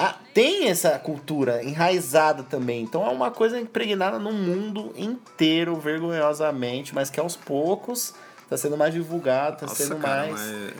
[0.00, 2.82] ah, tem essa cultura enraizada também.
[2.82, 8.14] Então é uma coisa impregnada no mundo inteiro, vergonhosamente, mas que aos poucos
[8.48, 10.40] tá sendo mais divulgado, tá Nossa, sendo cara, mais.
[10.40, 10.74] mas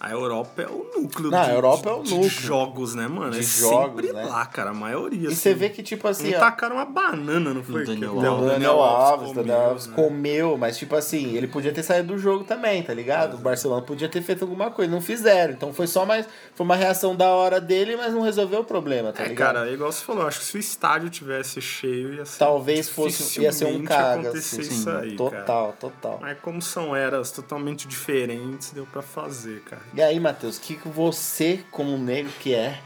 [0.00, 2.28] A Europa é o núcleo Não, de, a Europa é o de núcleo.
[2.30, 3.30] jogos, né, mano?
[3.30, 4.24] De é jogos, sempre né?
[4.26, 5.20] lá, cara, a maioria.
[5.22, 5.36] E assim.
[5.36, 6.34] você vê que, tipo assim.
[6.34, 7.84] Ó, tacaram uma banana, não foi?
[7.86, 8.44] Daniel Que Alves.
[8.44, 9.94] o Daniel Alves, comeu, Daniel Alves né?
[9.94, 13.34] comeu, mas tipo assim, ele podia ter saído do jogo também, tá ligado?
[13.34, 15.54] O Barcelona podia ter feito alguma coisa, não fizeram.
[15.54, 16.26] Então foi só mais.
[16.54, 19.54] Foi uma reação da hora dele, mas não resolveu o problema, tá É, ligado?
[19.54, 22.38] cara, é igual você falou, acho que se o estádio tivesse cheio, ia ser.
[22.40, 23.40] Talvez fosse.
[23.40, 24.22] Ia ser um caga.
[24.28, 25.30] acontecer Assim, isso aí, cara.
[25.30, 26.18] total, total.
[26.20, 29.83] Mas como são eras totalmente diferentes, deu pra fazer, cara.
[29.92, 32.80] E aí, Matheus, o que você, como negro que é,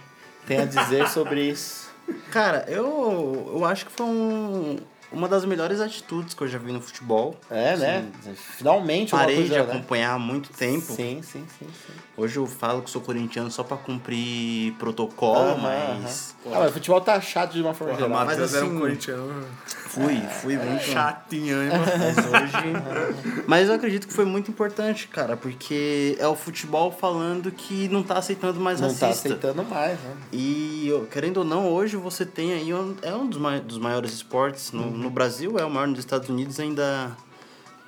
[0.47, 1.89] tem a dizer sobre isso?
[2.31, 4.79] Cara, eu, eu acho que foi um,
[5.13, 7.35] uma das melhores atitudes que eu já vi no futebol.
[7.51, 8.11] É, né?
[8.57, 9.65] Finalmente uma Parei coisa, de né?
[9.73, 10.93] acompanhar há muito tempo.
[10.93, 11.93] Sim, sim, sim, sim.
[12.17, 16.35] Hoje eu falo que sou corintiano só pra cumprir protocolo, mas.
[16.35, 18.25] Ah, mas o futebol tá chato de uma forma Porra, geral.
[18.27, 19.45] Matheus mas era um assim- corintiano
[19.89, 20.85] Fui, fui muito.
[20.85, 21.71] chatinho, hein?
[21.99, 23.45] Mas hoje.
[23.47, 28.03] Mas eu acredito que foi muito importante, cara, porque é o futebol falando que não
[28.03, 29.29] tá aceitando mais Não tá racista.
[29.29, 30.15] aceitando mais, né?
[30.31, 32.73] E, querendo ou não, hoje você tem aí.
[32.73, 34.73] um- É um dos, mai- dos maiores esportes.
[34.73, 37.17] No, no Brasil é o maior, nos Estados Unidos ainda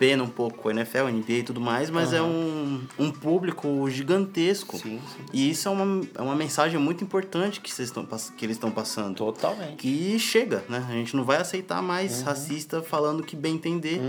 [0.01, 3.89] pena um pouco a NFL, a NBA e tudo mais, mas é um, um público
[3.91, 4.79] gigantesco.
[4.79, 5.25] Sim, sim.
[5.31, 8.71] E isso é uma, é uma mensagem muito importante que, vocês estão, que eles estão
[8.71, 9.15] passando.
[9.17, 9.77] Totalmente.
[9.77, 10.87] Que chega, né?
[10.89, 12.25] A gente não vai aceitar mais Uhum.
[12.25, 14.01] racista falando que bem entender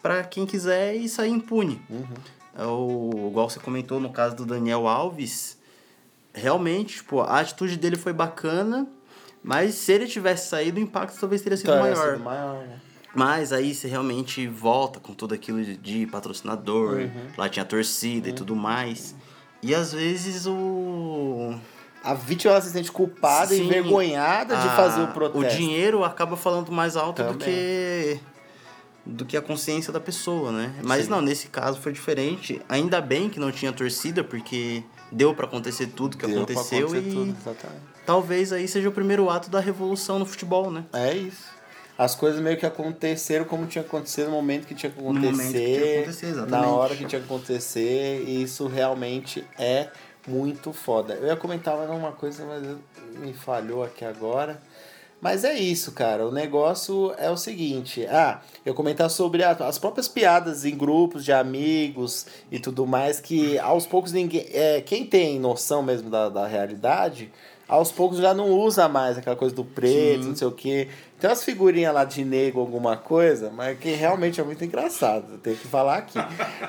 [0.00, 1.82] pra quem quiser e sair impune.
[1.90, 2.04] Uhum.
[2.56, 5.58] É o, igual você comentou no caso do Daniel Alves,
[6.32, 8.86] realmente, tipo, a atitude dele foi bacana,
[9.42, 12.12] mas se ele tivesse saído, o impacto talvez teria sido Então, maior.
[12.12, 12.80] sido maior, né?
[13.14, 17.10] Mas aí você realmente volta com tudo aquilo de, de patrocinador, Uhum.
[17.38, 19.14] lá tinha torcida e tudo mais.
[19.62, 21.54] E às vezes o.
[22.02, 25.46] A vítima se sente culpada e Sim, envergonhada de a- fazer o protesto.
[25.46, 27.48] O dinheiro acaba falando mais alto do Também.
[27.48, 28.20] que
[29.06, 30.74] do que a consciência da pessoa, né?
[30.82, 31.10] Mas Sim.
[31.10, 32.60] não, nesse caso foi diferente.
[32.68, 36.88] Ainda bem que não tinha torcida, porque deu pra acontecer tudo que Deu pra aconteceu
[36.88, 37.82] acontecer e tudo, exatamente.
[38.06, 40.84] talvez aí seja o primeiro ato da revolução no futebol, né?
[40.92, 41.53] É isso.
[41.96, 45.32] As coisas meio que aconteceram como tinha acontecido no momento que tinha que acontecer.
[45.32, 46.46] que tinha acontecer.
[46.50, 48.24] Na hora que tinha que acontecer.
[48.26, 49.88] E isso realmente é
[50.26, 51.14] muito foda.
[51.14, 52.62] Eu ia comentar mais uma coisa, mas
[53.20, 54.60] me falhou aqui agora.
[55.20, 56.26] Mas é isso, cara.
[56.26, 58.04] O negócio é o seguinte.
[58.08, 63.20] Ah, eu comentar sobre a- as próprias piadas em grupos de amigos e tudo mais,
[63.20, 64.46] que aos poucos ninguém.
[64.52, 67.32] É, quem tem noção mesmo da, da realidade,
[67.66, 70.28] aos poucos já não usa mais aquela coisa do preto, Sim.
[70.28, 70.88] não sei o quê.
[71.24, 75.38] Tem umas figurinhas lá de nego, alguma coisa, mas que realmente é muito engraçado.
[75.38, 76.18] Tenho que falar aqui.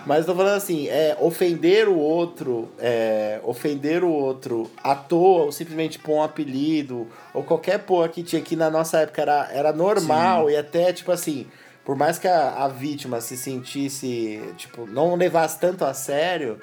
[0.08, 5.52] mas tô falando assim, é, ofender o outro, é, ofender o outro à toa, ou
[5.52, 9.74] simplesmente pôr um apelido, ou qualquer porra que tinha aqui na nossa época era, era
[9.74, 11.48] normal, e até, tipo assim,
[11.84, 16.62] por mais que a, a vítima se sentisse, tipo, não levasse tanto a sério,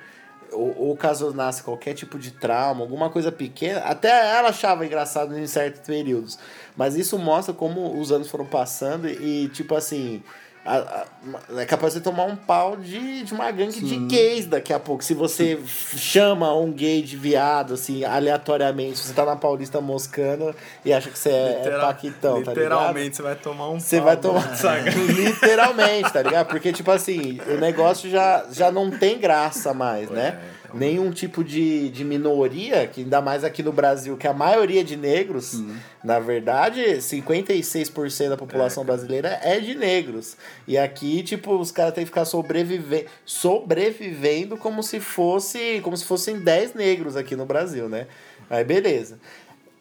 [0.53, 5.39] ou, ou caso nasce qualquer tipo de trauma, alguma coisa pequena, até ela achava engraçado
[5.39, 6.39] em certos períodos.
[6.77, 10.23] Mas isso mostra como os anos foram passando e, tipo assim.
[10.65, 14.73] a- a- é capaz de tomar um pau de, de uma gangue de gays daqui
[14.73, 15.03] a pouco.
[15.03, 20.55] Se você chama um gay de viado, assim, aleatoriamente, se você tá na Paulista moscando
[20.85, 22.55] e acha que você é, é Literal- paquitão, tá ligado?
[22.59, 24.21] Literalmente, você vai tomar um Você pau, vai né?
[24.23, 24.57] tomar.
[24.57, 24.91] Saca?
[24.95, 26.47] Literalmente, tá ligado?
[26.47, 30.39] Porque, tipo assim, o negócio já, já não tem graça mais, né?
[30.49, 30.52] é.
[30.75, 34.97] Nenhum tipo de, de minoria, que ainda mais aqui no Brasil, que a maioria de
[34.97, 35.63] negros,
[36.03, 40.37] na verdade, 56% da É, população brasileira é de negros.
[40.67, 45.81] E aqui, tipo, os caras têm que ficar sobreviver, sobrevivendo como se fosse.
[45.83, 48.07] como se fossem 10 negros aqui no Brasil, né?
[48.49, 49.19] Aí beleza.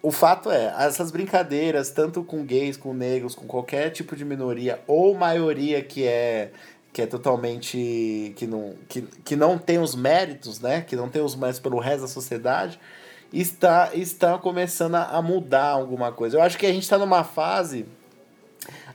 [0.04, 4.80] O fato é, essas brincadeiras, tanto com gays, com negros, com qualquer tipo de minoria,
[4.88, 6.52] ou maioria que é
[6.94, 10.82] que é totalmente que não, que, que não tem os méritos, né?
[10.82, 12.80] Que não tem os méritos pelo resto da sociedade,
[13.32, 16.38] está está começando a mudar alguma coisa.
[16.38, 17.86] Eu acho que a gente está numa fase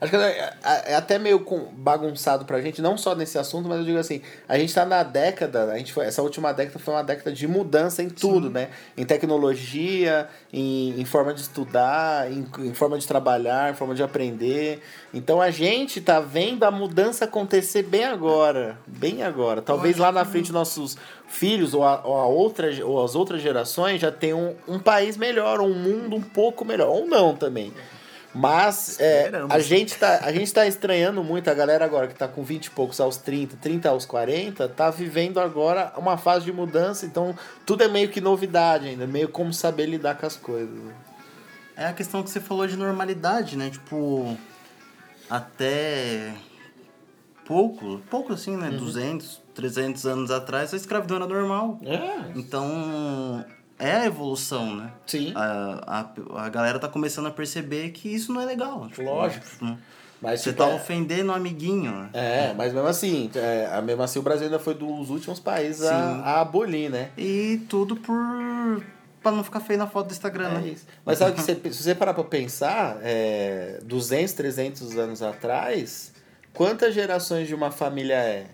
[0.01, 3.79] Acho que é, é, é até meio bagunçado pra gente, não só nesse assunto, mas
[3.79, 6.95] eu digo assim, a gente tá na década, a gente foi, essa última década foi
[6.95, 8.53] uma década de mudança em tudo, Sim.
[8.53, 8.69] né?
[8.97, 14.03] Em tecnologia, em, em forma de estudar, em, em forma de trabalhar, em forma de
[14.03, 14.83] aprender.
[15.13, 19.63] Então a gente tá vendo a mudança acontecer bem agora, bem agora.
[19.63, 20.97] Talvez lá na frente nossos
[21.29, 25.17] filhos ou, a, ou, a outra, ou as outras gerações já tenham um, um país
[25.17, 27.73] melhor, um mundo um pouco melhor, ou não também.
[28.37, 32.29] Mas é, a, gente tá, a gente tá estranhando muito, a galera agora que tá
[32.29, 36.53] com 20 e poucos aos 30, 30 aos 40, tá vivendo agora uma fase de
[36.53, 37.35] mudança, então
[37.65, 40.79] tudo é meio que novidade ainda, meio como saber lidar com as coisas.
[41.75, 43.71] É a questão que você falou de normalidade, né?
[43.71, 44.37] Tipo,
[45.31, 46.35] até
[47.47, 48.69] pouco, pouco assim, né?
[48.69, 48.77] Uhum.
[48.77, 51.79] 200, 300 anos atrás, a escravidão era normal.
[51.83, 52.33] É.
[52.35, 53.43] Então,
[53.79, 54.93] é a evolução, né?
[55.07, 55.33] Sim.
[55.35, 58.89] A, a, a galera tá começando a perceber que isso não é legal.
[58.89, 59.47] Tipo, Lógico.
[59.65, 59.79] Né?
[60.21, 60.75] Mas, Você tipo, tá é...
[60.75, 61.93] ofendendo o amiguinho.
[61.93, 62.11] Né?
[62.15, 65.95] É, mas mesmo assim, é, mesmo assim o Brasil ainda foi dos últimos países a,
[65.95, 67.11] a, abolir, né?
[67.19, 68.17] E tudo por
[69.23, 70.69] pra não ficar feio na foto do Instagram, é né?
[70.69, 70.87] Isso.
[71.05, 76.13] Mas sabe que você, se você parar pra pensar, é, 200, 300 anos atrás,
[76.55, 78.47] quantas gerações de uma família é?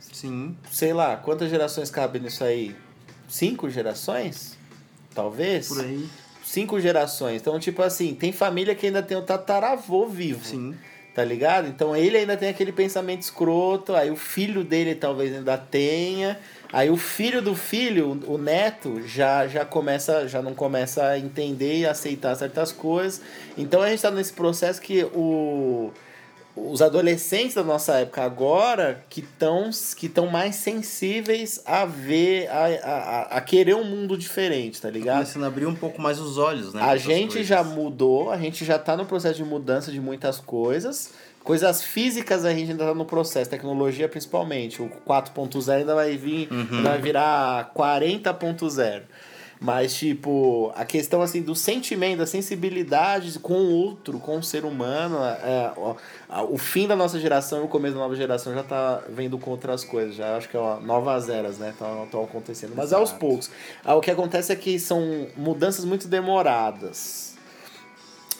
[0.00, 0.56] Sim.
[0.70, 2.74] Sei lá, quantas gerações cabem nisso aí?
[3.28, 4.56] Cinco gerações?
[5.14, 5.68] Talvez?
[5.68, 6.08] Por aí.
[6.44, 7.40] Cinco gerações.
[7.40, 10.44] Então, tipo assim, tem família que ainda tem o tataravô vivo.
[10.44, 10.74] Sim.
[11.14, 11.66] Tá ligado?
[11.66, 16.38] Então ele ainda tem aquele pensamento escroto, aí o filho dele talvez ainda tenha.
[16.72, 21.78] Aí o filho do filho, o neto, já, já começa, já não começa a entender
[21.78, 23.20] e aceitar certas coisas.
[23.56, 25.90] Então a gente tá nesse processo que o
[26.66, 33.22] os adolescentes da nossa época agora que estão que mais sensíveis a ver, a, a,
[33.36, 35.16] a querer um mundo diferente, tá ligado?
[35.16, 36.82] Começando a abrir um pouco mais os olhos, né?
[36.82, 37.46] A gente coisas.
[37.46, 41.12] já mudou, a gente já está no processo de mudança de muitas coisas.
[41.44, 44.82] Coisas físicas a gente ainda está no processo, tecnologia principalmente.
[44.82, 46.66] O 4.0 ainda vai vir, uhum.
[46.72, 49.02] ainda vai virar 40.0.
[49.60, 54.64] Mas, tipo, a questão, assim, do sentimento, da sensibilidade com o outro, com o ser
[54.64, 55.96] humano, é, ó,
[56.44, 59.50] o fim da nossa geração e o começo da nova geração já tá vendo com
[59.50, 60.14] outras coisas.
[60.14, 61.70] Já acho que é ó, novas eras, né?
[61.70, 62.72] Estão acontecendo.
[62.76, 63.00] Mas Exato.
[63.00, 63.50] aos poucos.
[63.84, 67.28] Ah, o que acontece é que são mudanças muito demoradas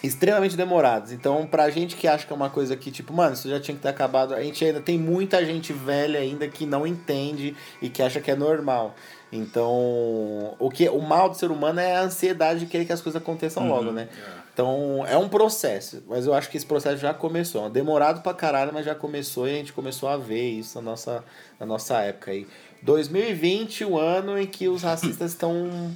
[0.03, 1.13] extremamente demoradas.
[1.13, 3.77] Então, pra gente que acha que é uma coisa que, tipo, mano, isso já tinha
[3.77, 7.89] que ter acabado, a gente ainda tem muita gente velha ainda que não entende e
[7.89, 8.95] que acha que é normal.
[9.31, 13.03] Então, o que o mal do ser humano é a ansiedade de querer que as
[13.03, 14.09] coisas aconteçam uhum, logo, né?
[14.11, 14.49] É.
[14.53, 17.69] Então, é um processo, mas eu acho que esse processo já começou.
[17.69, 21.25] Demorado pra caralho, mas já começou e a gente começou a ver isso na nossa,
[21.61, 22.47] na nossa época aí.
[22.83, 25.95] 2020, o ano em que os racistas estão.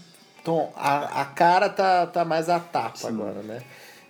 [0.76, 3.08] A, a cara tá, tá mais a tapa Sim.
[3.08, 3.62] agora, né?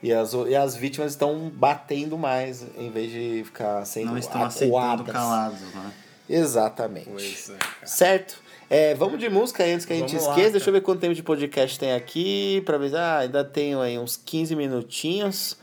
[0.03, 4.43] E as, e as vítimas estão batendo mais em vez de ficar sendo Não estão
[4.43, 5.93] aceitando calados, né?
[6.29, 7.53] Exatamente.
[7.83, 8.42] É, certo?
[8.75, 10.47] É, vamos de música aí antes que a gente vamos esqueça.
[10.47, 12.63] Lá, Deixa eu ver quanto tempo de podcast tem aqui.
[12.65, 12.97] Pra ver.
[12.97, 15.59] Ah, ainda tenho aí uns 15 minutinhos.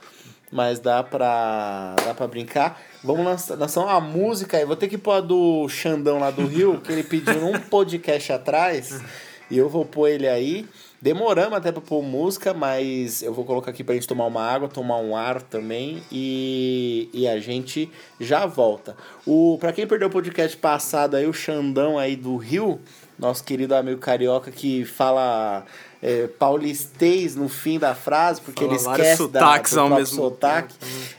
[0.51, 2.80] Mas dá pra, dá pra brincar.
[3.03, 4.66] Vamos lançar, lançar uma música aí.
[4.66, 8.32] Vou ter que pôr a do Xandão lá do Rio, que ele pediu num podcast
[8.32, 9.01] atrás.
[9.49, 10.68] E eu vou pôr ele aí.
[11.02, 14.68] Demoramos até pra pôr música, mas eu vou colocar aqui pra gente tomar uma água,
[14.68, 17.89] tomar um ar também e, e a gente
[18.20, 18.97] já volta.
[19.26, 22.82] O, pra quem perdeu o podcast passado aí, o Xandão aí do Rio,
[23.18, 25.66] nosso querido amigo carioca que fala
[26.02, 30.76] é, paulistês no fim da frase, porque Fala ele esquece da, do ao mesmo sotaque.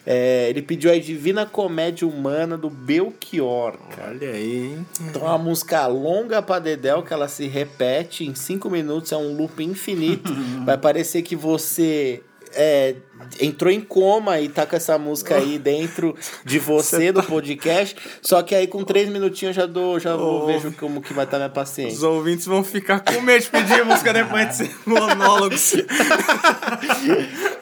[0.06, 3.76] É, ele pediu a Divina Comédia Humana do Belchior.
[3.94, 4.10] Cara.
[4.10, 4.78] Olha aí.
[5.02, 9.16] Então é uma música longa pra Dedel, que ela se repete em cinco minutos, é
[9.16, 10.32] um loop infinito.
[10.64, 12.22] Vai parecer que você
[12.54, 12.96] é,
[13.40, 16.14] entrou em coma e tá com essa música aí dentro
[16.44, 17.28] de você, do tá...
[17.28, 17.96] podcast.
[18.22, 20.46] Só que aí com três minutinhos já dou, já oh.
[20.46, 21.96] vejo como que vai estar tá minha paciência.
[21.96, 25.54] Os ouvintes vão ficar com medo de pedir a música depois de ser monólogo.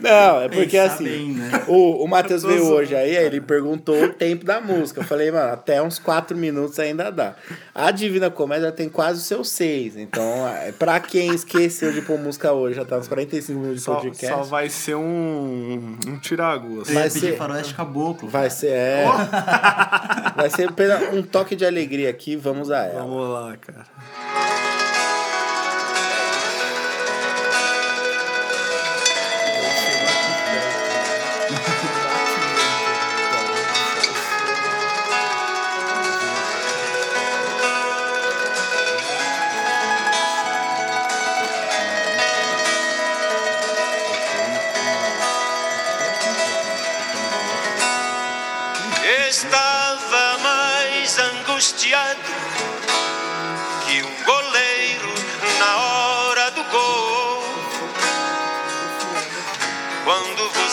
[0.00, 1.64] Não, é porque assim, bem, né?
[1.66, 5.00] o, o Matheus veio hoje aí, aí ele perguntou o tempo da música.
[5.00, 7.34] Eu falei, mano, até uns quatro minutos ainda dá.
[7.74, 9.96] A Divina Comédia tem quase os seus seis.
[9.96, 13.86] Então, é, pra quem esqueceu de pôr música hoje, já tá uns 45 minutos de
[13.86, 14.36] podcast.
[14.36, 16.90] Só vai ser um um, um tiragosto.
[16.90, 18.28] Eu ia Vai ser- faroeste caboclo.
[18.28, 19.04] Vai ser, é.
[20.36, 20.70] Vai ser
[21.12, 23.00] um toque de alegria aqui, vamos a ela.
[23.02, 23.86] Vamos lá, cara.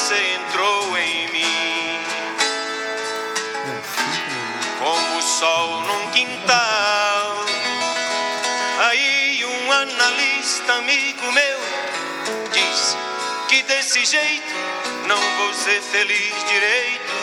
[0.05, 1.99] Você entrou em mim,
[4.77, 7.45] como o sol num quintal.
[8.81, 11.59] Aí um analista amigo meu
[12.51, 12.95] disse
[13.47, 14.53] que desse jeito
[15.07, 17.13] não vou ser feliz direito.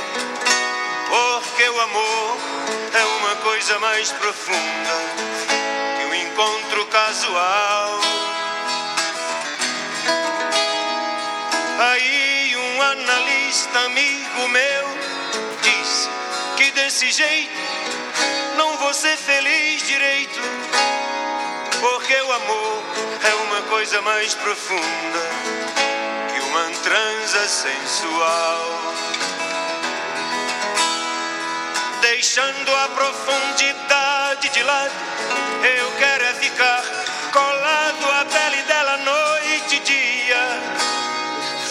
[1.09, 2.37] Porque o amor
[2.95, 4.95] é uma coisa mais profunda
[6.01, 8.32] que um encontro casual.
[13.03, 14.84] Aí analista amigo meu
[15.61, 16.09] disse
[16.57, 17.53] que desse jeito
[18.57, 20.40] não vou ser feliz direito.
[21.80, 22.82] Porque o amor
[23.24, 25.20] é uma coisa mais profunda
[26.32, 28.82] que uma transa sensual.
[32.03, 34.92] deixando a profundidade de lado.
[35.78, 36.82] Eu quero é ficar
[37.32, 38.41] colado à pele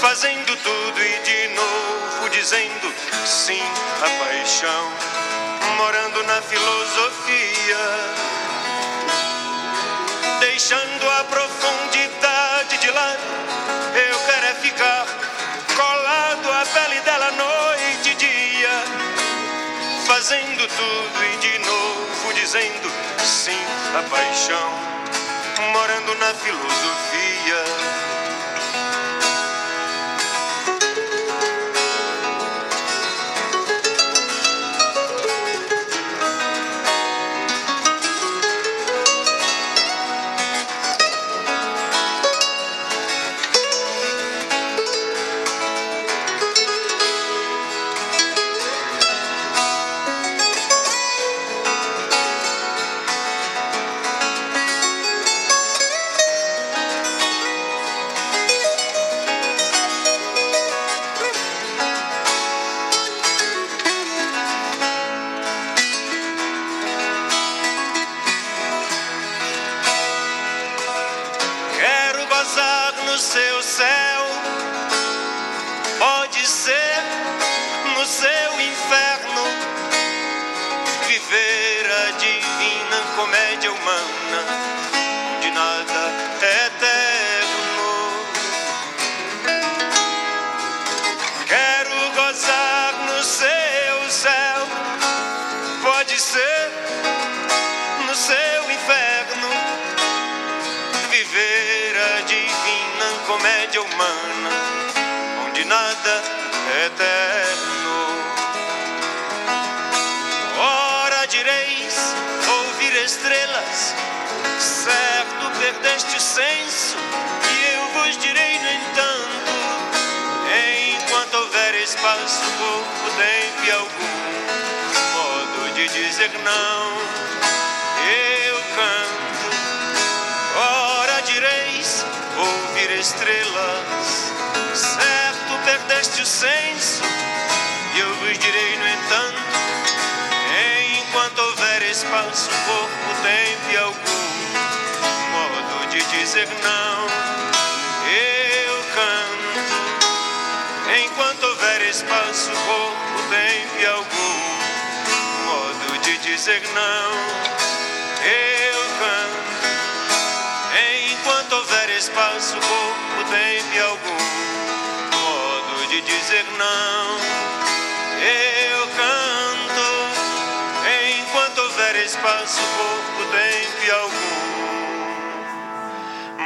[0.01, 2.91] fazendo tudo e de novo dizendo
[3.23, 3.61] sim
[4.01, 4.91] à paixão,
[5.77, 7.77] morando na filosofia,
[10.39, 13.21] deixando a profundidade de lado.
[13.93, 15.05] Eu quero é ficar
[15.75, 18.83] colado à pele dela noite e dia
[20.07, 22.91] fazendo tudo e de novo dizendo
[23.23, 23.63] sim
[23.95, 24.71] à paixão,
[25.71, 27.80] morando na filosofia.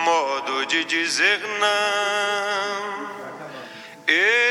[0.06, 3.10] Modo de dizer não,
[4.08, 4.44] eu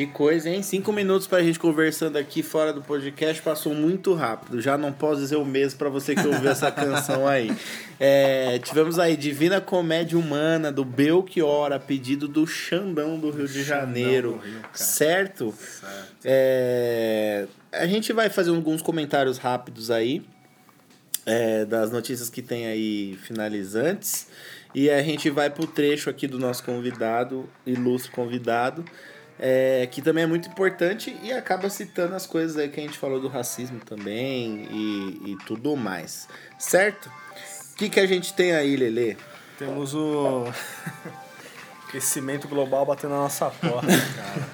[0.00, 0.62] Que coisa, hein?
[0.62, 4.58] Cinco minutos pra gente conversando aqui fora do podcast passou muito rápido.
[4.58, 7.52] Já não posso dizer o mesmo pra você que ouviu essa canção aí.
[8.02, 13.62] É, tivemos aí Divina Comédia Humana, do Belchior, a pedido do Xandão do Rio de
[13.62, 14.40] Janeiro.
[14.42, 14.72] Rio, cara.
[14.72, 15.54] certo?
[16.24, 20.22] É, a gente vai fazer alguns comentários rápidos aí
[21.26, 24.28] é, das notícias que tem aí finalizantes.
[24.74, 28.82] E a gente vai pro trecho aqui do nosso convidado, ilustre convidado,
[29.42, 32.98] é, que também é muito importante e acaba citando as coisas aí que a gente
[32.98, 36.28] falou do racismo também e, e tudo mais.
[36.58, 37.10] Certo?
[37.72, 39.16] O que, que a gente tem aí, Lelê?
[39.58, 40.44] Temos o
[41.88, 44.48] aquecimento global batendo na nossa porta, cara.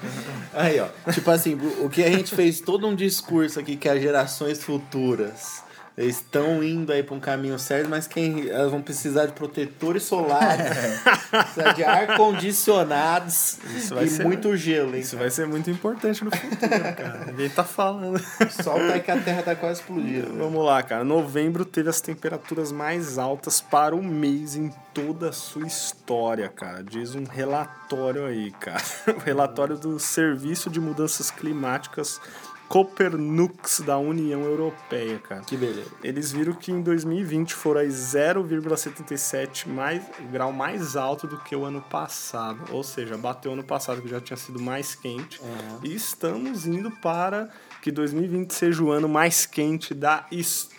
[0.53, 0.87] Aí, ó.
[1.11, 5.66] Tipo assim, o que a gente fez todo um discurso aqui que as gerações futuras
[5.97, 10.67] estão indo aí para um caminho certo, mas quem elas vão precisar de protetores solares,
[11.31, 15.01] precisar de ar condicionados Isso vai e ser- muito gelo, hein?
[15.01, 17.25] Isso vai ser muito importante no futuro, cara.
[17.27, 18.19] Ninguém tá falando.
[18.63, 20.33] Solta aí que a Terra tá quase explodindo.
[20.37, 21.03] Vamos lá, cara.
[21.03, 26.83] Novembro teve as temperaturas mais altas para o mês em toda a sua história, cara.
[26.83, 28.83] Diz um relatório aí, cara.
[29.17, 32.19] O relatório do Serviço de Mudanças Climáticas
[32.67, 35.41] Copernux da União Europeia, cara.
[35.41, 35.89] Que beleza.
[36.03, 41.65] Eles viram que em 2020 foram aí 0,77 mais, grau mais alto do que o
[41.65, 42.59] ano passado.
[42.71, 45.39] Ou seja, bateu ano passado que já tinha sido mais quente.
[45.83, 47.49] E estamos indo para
[47.81, 50.76] que 2020 seja o ano mais quente da história,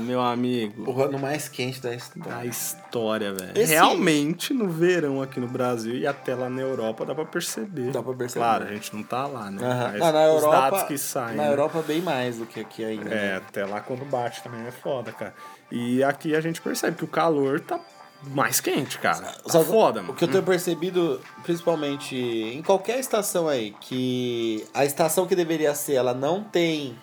[0.00, 0.90] meu amigo.
[0.90, 2.32] O ano mais quente da história.
[2.32, 3.52] Da história, velho.
[3.54, 7.90] Esse- Realmente, no verão aqui no Brasil e até lá na Europa, dá pra perceber.
[7.92, 8.44] Dá pra perceber.
[8.44, 9.60] Claro, a gente não tá lá, né?
[9.92, 11.36] Mas Ah, na os Europa, dados que saem.
[11.36, 11.50] na né?
[11.50, 13.08] Europa bem mais do que aqui ainda.
[13.10, 15.34] É, até lá quando bate também é foda, cara.
[15.70, 17.78] E aqui a gente percebe que o calor tá
[18.24, 19.26] mais quente, cara.
[19.26, 20.14] Tá Só- foda, O mano.
[20.14, 25.94] que eu tenho percebido, principalmente em qualquer estação aí, que a estação que deveria ser,
[25.94, 26.96] ela não tem.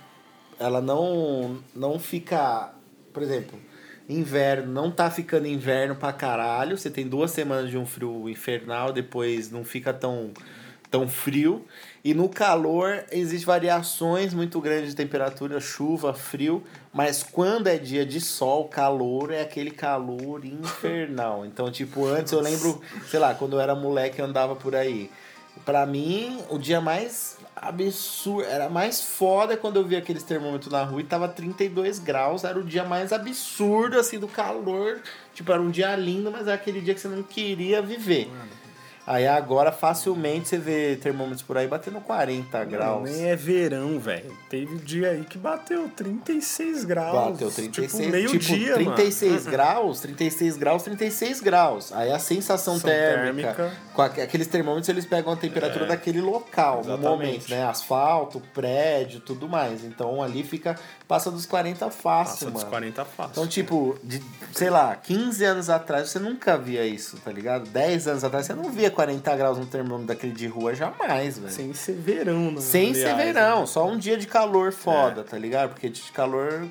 [0.59, 2.73] Ela não, não fica.
[3.13, 3.59] Por exemplo,
[4.07, 6.77] inverno, não tá ficando inverno pra caralho.
[6.77, 10.31] Você tem duas semanas de um frio infernal, depois não fica tão,
[10.89, 11.65] tão frio.
[12.03, 18.05] E no calor, existem variações muito grandes de temperatura, chuva, frio, mas quando é dia
[18.05, 21.45] de sol, calor, é aquele calor infernal.
[21.45, 22.79] Então, tipo, antes eu lembro,
[23.09, 25.09] sei lá, quando eu era moleque eu andava por aí.
[25.65, 30.83] Pra mim, o dia mais absurdo, era mais foda quando eu via aqueles termômetros na
[30.83, 34.99] rua e tava 32 graus, era o dia mais absurdo, assim, do calor.
[35.33, 38.29] Tipo, era um dia lindo, mas era aquele dia que você não queria viver.
[39.07, 43.03] Aí agora, facilmente, você vê termômetros por aí batendo 40 Não, graus.
[43.09, 44.35] nem é verão, velho.
[44.49, 47.31] Teve dia aí que bateu 36 graus.
[47.33, 51.93] Bateu 36, Tipo, meio tipo, dia, 36 graus, 36 graus, 36 graus.
[51.93, 53.77] Aí a sensação térmica, térmica.
[53.93, 55.87] com aque- aqueles termômetros, eles pegam a temperatura É.
[55.89, 57.07] daquele local, no Exatamente.
[57.07, 57.63] momento, né?
[57.63, 59.83] Asfalto, prédio, tudo mais.
[59.83, 60.75] Então ali fica,
[61.07, 62.55] passa dos 40 fácil, Passa mano.
[62.59, 63.31] dos 40 fácil.
[63.31, 64.21] Então, tipo, de,
[64.53, 67.69] sei lá, 15 anos atrás você nunca via isso, tá ligado?
[67.69, 71.51] 10 anos atrás você não via 40 graus no termômetro daquele de rua jamais, velho.
[71.53, 72.61] Sem ser verão, né?
[72.61, 73.65] Sem ser aliás, verão, né?
[73.67, 75.23] só um dia de calor foda, É.
[75.23, 75.69] tá ligado?
[75.69, 76.67] Porque de calor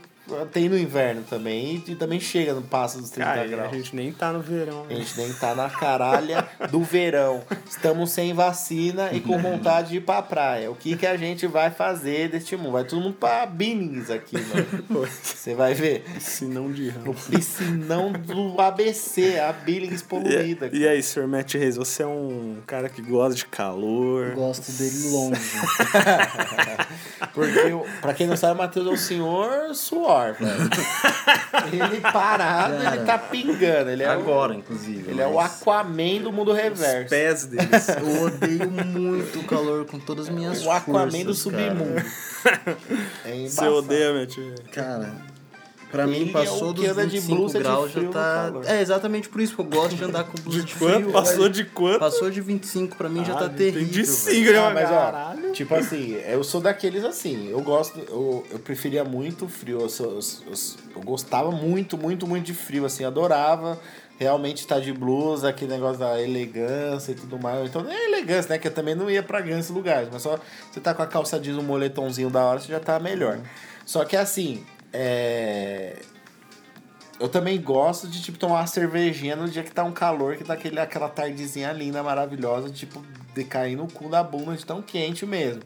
[0.53, 3.73] tem no inverno também e também chega no passo dos 30 Cara, graus.
[3.73, 4.85] a gente nem tá no verão.
[4.85, 4.97] A né?
[4.97, 7.43] gente nem tá na caralha do verão.
[7.69, 10.71] Estamos sem vacina e com vontade de ir pra praia.
[10.71, 12.73] O que, que a gente vai fazer deste mundo?
[12.73, 15.07] Vai todo mundo pra Billings aqui, mano.
[15.23, 16.05] Você vai ver.
[16.21, 17.15] Se não de No ramo.
[17.31, 20.71] piscinão do ABC, a Billings poluída.
[20.73, 21.27] E, e aí, Sr.
[21.27, 24.33] Matt Reis, você é um cara que gosta de calor.
[24.35, 25.41] Gosto dele longe.
[27.33, 27.61] Porque,
[28.01, 30.71] pra quem não sabe, o Matheus é o senhor suor, velho.
[31.73, 32.97] Ele parado, Cara.
[32.97, 33.91] ele tá pingando.
[33.91, 35.11] Ele é Agora, O, inclusive.
[35.11, 37.09] ele é o Aquaman do mundo reverso.
[37.09, 37.89] Pés deles.
[37.89, 41.69] Eu odeio muito o calor com todas as minhas O Aquaman do forças, cara.
[41.75, 42.03] submundo.
[43.25, 44.61] É Você odeia, Matt Reis?
[44.73, 45.13] Cara,
[45.95, 48.05] pra Ele mim é passou o dos que anda de 25 blusa de graus frio
[48.05, 48.53] já tá...
[48.67, 50.89] É exatamente por isso que eu gosto de andar com blusa de, De frio.
[50.91, 51.13] quanto?
[51.13, 51.51] Passou velho.
[51.51, 51.99] de quanto?
[52.01, 53.83] Passou de 25 pra mim já tá Ah, terrível.
[53.83, 54.07] entendi velho.
[54.07, 54.59] sim, né?
[54.59, 55.53] Ah, mas ó, caralho.
[55.53, 60.07] tipo assim, eu sou daqueles assim, eu gosto, eu, eu preferia muito frio, eu, sou-
[60.13, 60.53] eu, eu,
[60.97, 63.79] eu gostava muito, muito, muito de frio, assim, adorava
[64.19, 68.59] realmente estar de blusa, aquele negócio da elegância e tudo mais, então nem elegância, né,
[68.59, 70.39] que eu também não ia pra grandes lugares, mas só
[70.71, 73.39] você tá com a calça jeans, um moletomzinho da hora, você já tá melhor.
[73.85, 74.65] Só que assim,
[74.95, 75.97] é...
[77.19, 80.45] Eu também gosto de, tipo, tomar uma cervejinha no dia que tá um calor, que
[80.45, 84.83] tá aquele, aquela tardezinha linda, maravilhosa, tipo, de cair no cu da bunda de tão
[84.83, 85.63] quente mesmo.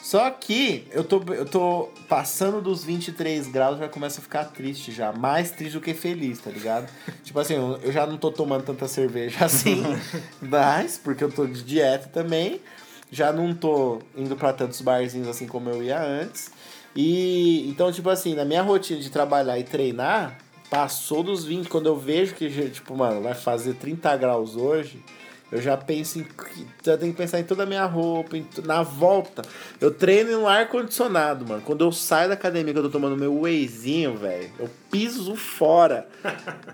[0.00, 4.92] Só que eu tô, eu tô passando dos 23 graus, já começa a ficar triste
[4.92, 5.12] já.
[5.12, 6.88] Mais triste do que feliz, tá ligado?
[7.24, 9.82] tipo assim, eu, eu já não tô tomando tanta cerveja assim,
[10.40, 12.60] mas, porque eu tô de dieta também.
[13.10, 16.50] Já não tô indo pra tantos barzinhos assim como eu ia antes.
[16.94, 20.38] E então, tipo assim, na minha rotina de trabalhar e treinar,
[20.70, 21.68] passou dos 20.
[21.68, 25.02] Quando eu vejo que, tipo, mano, vai fazer 30 graus hoje,
[25.50, 26.26] eu já penso em.
[26.82, 29.42] Já tenho que pensar em toda a minha roupa, em na volta.
[29.80, 31.62] Eu treino no ar-condicionado, mano.
[31.64, 36.06] Quando eu saio da academia, que eu tô tomando meu wheyzinho, velho, eu piso fora.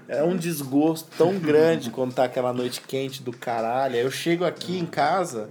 [0.09, 3.95] É um desgosto tão grande quando tá aquela noite quente do caralho.
[3.95, 5.49] Aí eu chego aqui em casa.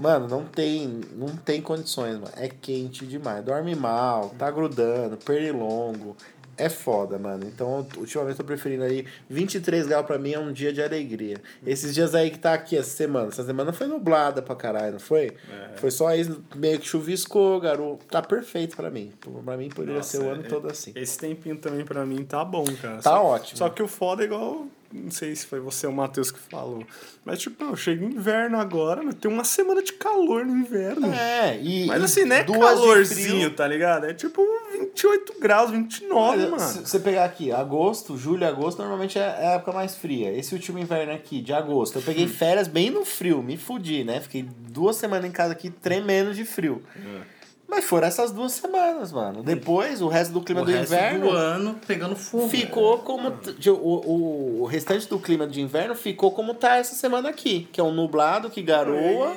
[0.00, 2.32] Mano, não tem, não tem condições, mano.
[2.36, 3.44] É quente demais.
[3.44, 6.16] Dorme mal, tá grudando, pernilongo.
[6.56, 7.44] É foda, mano.
[7.46, 9.06] Então, ultimamente eu tô preferindo aí.
[9.30, 11.38] 23 graus pra mim é um dia de alegria.
[11.66, 13.28] Esses dias aí que tá aqui essa semana.
[13.28, 15.32] Essa semana foi nublada pra caralho, não foi?
[15.76, 18.04] Foi só aí, meio que chuviscou, garoto.
[18.06, 19.10] Tá perfeito pra mim.
[19.44, 20.92] Pra mim poderia Nossa, ser o ano é- todo assim.
[20.94, 22.96] Esse tempinho também pra mim tá bom, cara.
[22.96, 23.56] Tá Só- ótimo.
[23.58, 24.66] Só que o foda é igual.
[24.92, 26.84] Não sei se foi você ou o Matheus que falou.
[27.24, 31.12] Mas, tipo, eu chego inverno agora, mas tem uma semana de calor no inverno.
[31.12, 31.86] É, e.
[31.86, 34.06] Mas assim, não é de calorzinho, tá ligado?
[34.06, 36.58] É tipo 28 graus, 29, Olha, mano.
[36.60, 40.36] Se você pegar aqui, agosto, julho agosto, normalmente é é a época mais fria.
[40.36, 42.04] Esse último inverno aqui, de agosto, eu Hum.
[42.06, 44.20] peguei férias bem no frio, me fudi, né?
[44.20, 46.82] Fiquei duas semanas em casa aqui tremendo de frio.
[46.96, 47.39] É.
[47.70, 49.42] Mas foram essas duas semanas, mano.
[49.44, 52.48] Depois, o resto do clima O do resto inverno do ano pegando fogo.
[52.48, 53.30] ficou como.
[53.30, 57.28] t- de- O, o, o restante do clima de inverno ficou como tá essa semana
[57.28, 59.36] aqui, que é um nublado que garoa,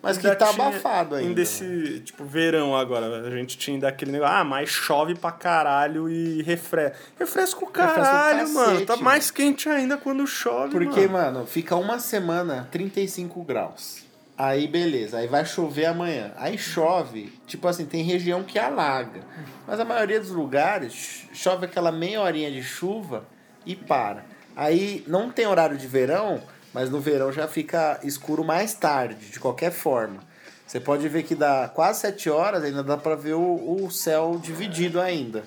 [0.00, 1.28] mas que tá tinha- abafado ainda.
[1.28, 6.08] Ainda esse, tipo, verão agora, a gente tinha daquele negócio, ah, mas chove pra caralho
[6.08, 6.96] e refresca.
[7.18, 8.86] Refresca o caralho, cacete, mano.
[8.86, 11.34] Tá mais quente ainda quando chove, Porque, mano.
[11.38, 14.02] mano, fica uma semana 35 graus.
[14.44, 16.32] Aí beleza, aí vai chover amanhã.
[16.36, 19.20] Aí chove, tipo assim, tem região que alaga.
[19.68, 23.24] Mas a maioria dos lugares ch- chove aquela meia horinha de chuva
[23.64, 24.24] e para.
[24.56, 26.42] Aí não tem horário de verão,
[26.74, 30.18] mas no verão já fica escuro mais tarde, de qualquer forma.
[30.66, 34.40] Você pode ver que dá quase 7 horas, ainda dá pra ver o, o céu
[34.42, 35.44] dividido ainda.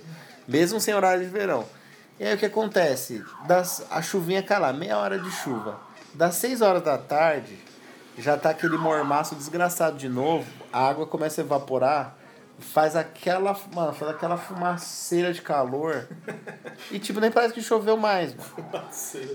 [0.47, 1.65] Mesmo sem horário de verão.
[2.17, 3.21] E aí o que acontece?
[3.45, 5.81] Das, a chuvinha cai lá, meia hora de chuva.
[6.13, 7.57] Das 6 horas da tarde,
[8.17, 12.15] já tá aquele mormaço desgraçado de novo, a água começa a evaporar,
[12.59, 16.07] faz aquela, mano, faz aquela fumaceira de calor.
[16.91, 18.85] E tipo, nem parece que choveu mais, mano.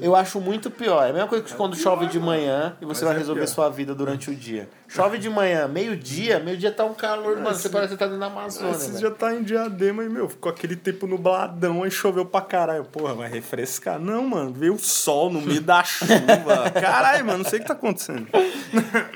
[0.00, 1.06] Eu acho muito pior.
[1.06, 3.52] É a mesma coisa que quando chove de manhã e você vai é resolver pior.
[3.52, 4.68] sua vida durante o dia.
[4.88, 7.54] Chove de manhã, meio-dia, meio-dia tá um calor, mano.
[7.54, 8.76] Você parece que tá dentro da Amazônia.
[8.76, 8.98] Velho.
[8.98, 12.84] já tá em diadema e, meu, ficou aquele tempo nubladão, aí choveu pra caralho.
[12.84, 14.00] Porra, vai refrescar.
[14.00, 16.70] Não, mano, veio o sol no meio da chuva.
[16.74, 18.26] Caralho, mano, não sei o que tá acontecendo.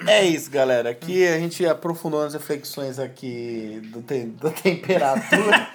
[0.07, 0.91] É isso, galera.
[0.91, 5.69] Aqui a gente aprofundou nas reflexões aqui do tem- da temperatura.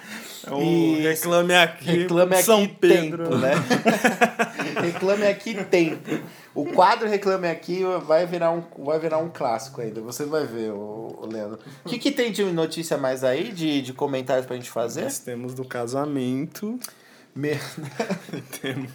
[0.50, 3.24] O E reclame aqui, Reclame aqui São Pedro.
[3.24, 3.52] tempo, né?
[4.82, 6.18] reclame aqui tempo.
[6.54, 10.00] O quadro Reclame Aqui vai virar um, vai virar um clássico ainda.
[10.00, 11.58] Você vai ver, o, Leandro.
[11.84, 15.02] O que, que tem de notícia mais aí, de, de comentários pra gente fazer?
[15.04, 16.78] Nós temos do casamento.
[17.34, 17.56] Me-
[18.60, 18.90] Temos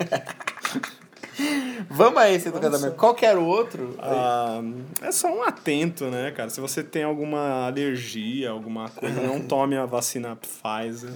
[1.90, 2.96] Vamos a esse do casamento.
[2.96, 3.96] Qual que era o outro?
[4.00, 4.62] Ah,
[5.02, 6.50] é só um atento, né, cara?
[6.50, 11.16] Se você tem alguma alergia, alguma coisa, não tome a vacina Pfizer.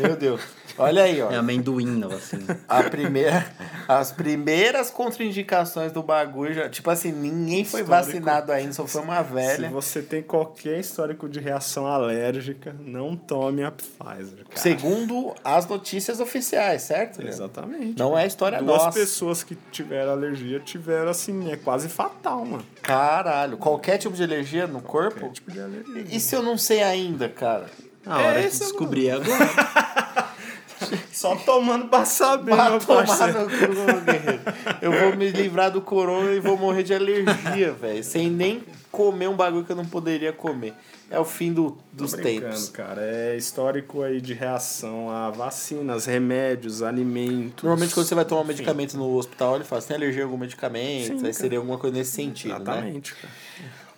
[0.00, 0.40] Meu Deus.
[0.78, 1.30] Olha aí, ó.
[1.30, 2.58] É amendoim na vacina.
[2.68, 3.46] A primeira,
[3.88, 8.06] as primeiras contraindicações do bagulho, já, tipo assim, ninguém foi Histórico.
[8.12, 9.68] vacinado ainda, só foi uma Se velha.
[9.70, 14.44] você tem qualquer histórico de reação alérgica, não tome a Pfizer.
[14.44, 14.56] Cara.
[14.56, 17.26] Segundo as notícias oficiais, certo?
[17.26, 17.98] Exatamente.
[17.98, 18.98] Não é história Duas nossa.
[18.98, 22.64] pessoas que tiveram alergia tiveram assim, é quase fatal, mano.
[22.82, 25.20] Caralho, qualquer tipo de alergia no corpo?
[25.20, 26.04] Qualquer tipo de alergia.
[26.10, 27.66] E se eu não sei ainda, cara?
[28.06, 29.28] A hora de é o- descobrir agora.
[31.12, 33.40] Só tomando pra saber, Pra meu tomar parceiro.
[33.40, 34.40] no cu, guerreiro.
[34.80, 38.04] Eu vou me livrar do corona e vou morrer de alergia, velho.
[38.04, 40.74] Sem nem comer um bagulho que eu não poderia comer.
[41.10, 42.68] É o fim do, dos tempos.
[42.68, 43.00] cara.
[43.02, 47.62] É histórico aí de reação a vacinas, remédios, alimentos.
[47.64, 50.26] Normalmente quando você vai tomar um medicamento no hospital, ele fala, você tem alergia a
[50.26, 51.06] algum medicamento?
[51.06, 51.32] Sim, aí cara.
[51.32, 52.60] seria alguma coisa nesse sentido, né?
[52.60, 53.32] Exatamente, cara.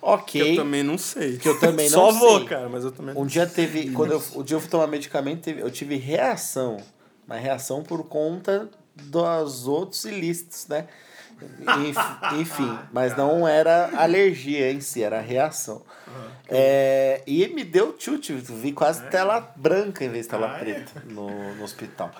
[0.01, 0.41] Ok.
[0.41, 1.37] Que eu também não sei.
[1.37, 2.47] Que eu também não Só vou, sei.
[2.47, 3.91] cara, mas eu também Um dia teve.
[3.91, 6.77] Quando eu, o dia eu fui tomar medicamento, teve- eu tive reação.
[7.27, 10.87] Mas reação por conta dos outros ilícitos, né?
[11.85, 11.97] Enf-
[12.39, 15.81] Enfim, mas não era alergia em si, era reação.
[16.49, 20.59] É, e me deu chute, vi quase tela branca em vez de tela Ah, é?
[20.59, 22.11] preta no, no hospital.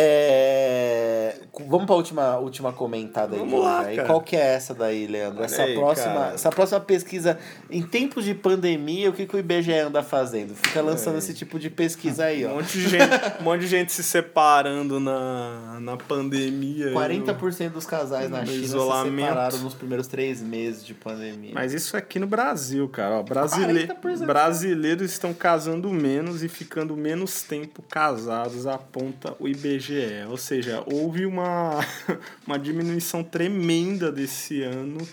[0.00, 1.34] É,
[1.66, 3.38] vamos para a última, última comentada aí.
[3.38, 4.04] Vamos lá, cara.
[4.04, 5.42] Qual que é essa daí, Leandro?
[5.42, 6.34] Essa, aí, próxima, cara.
[6.34, 7.38] essa próxima pesquisa,
[7.70, 10.54] em tempos de pandemia, o que, que o IBGE anda fazendo?
[10.54, 12.54] Fica lançando esse tipo de pesquisa aí, Um ó.
[12.56, 13.04] monte de gente,
[13.40, 16.92] um monte de gente se separando na, na pandemia.
[16.92, 19.16] 40% dos casais na China isolamento.
[19.16, 21.52] se separaram nos primeiros três meses de pandemia.
[21.54, 23.16] Mas isso aqui no Brasil, cara.
[23.16, 23.86] Ó, brasile...
[23.86, 24.26] 40%.
[24.26, 29.89] Brasileiros estão casando menos e ficando menos tempo casados, aponta o IBGE.
[30.28, 31.80] Ou seja, houve uma,
[32.46, 35.06] uma diminuição tremenda desse ano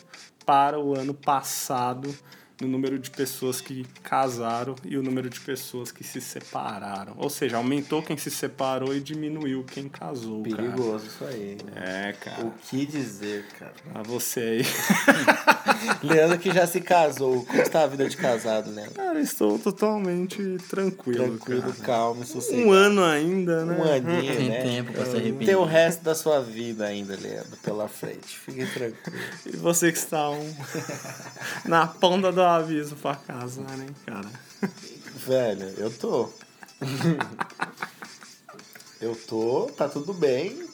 [0.46, 2.16] para o ano passado
[2.62, 7.14] no número de pessoas que casaram e o número de pessoas que se separaram.
[7.18, 10.56] Ou seja, aumentou quem se separou e diminuiu quem casou, cara.
[10.56, 11.58] Perigoso isso aí.
[11.76, 12.46] É, cara.
[12.46, 13.74] O que dizer, cara?
[13.94, 14.66] A você aí.
[16.02, 17.46] Leandro que já se casou.
[17.46, 18.88] Como está a vida de casado, né?
[18.96, 21.84] Cara, estou totalmente tranquilo, Tranquilo, cara.
[21.84, 22.68] calmo, sossegado.
[22.68, 23.78] Um ano ainda, né?
[23.78, 24.62] Um aninho, Tem né?
[24.62, 25.46] tempo pra se arrepender.
[25.46, 28.38] Tem o resto da sua vida ainda, Leandro, pela frente.
[28.40, 29.18] Fique tranquilo.
[29.46, 30.56] E você que está um...
[31.66, 34.30] na ponta do aviso pra casar, né, cara?
[35.26, 36.30] Velho, eu tô.
[39.02, 40.66] eu tô, tá tudo bem.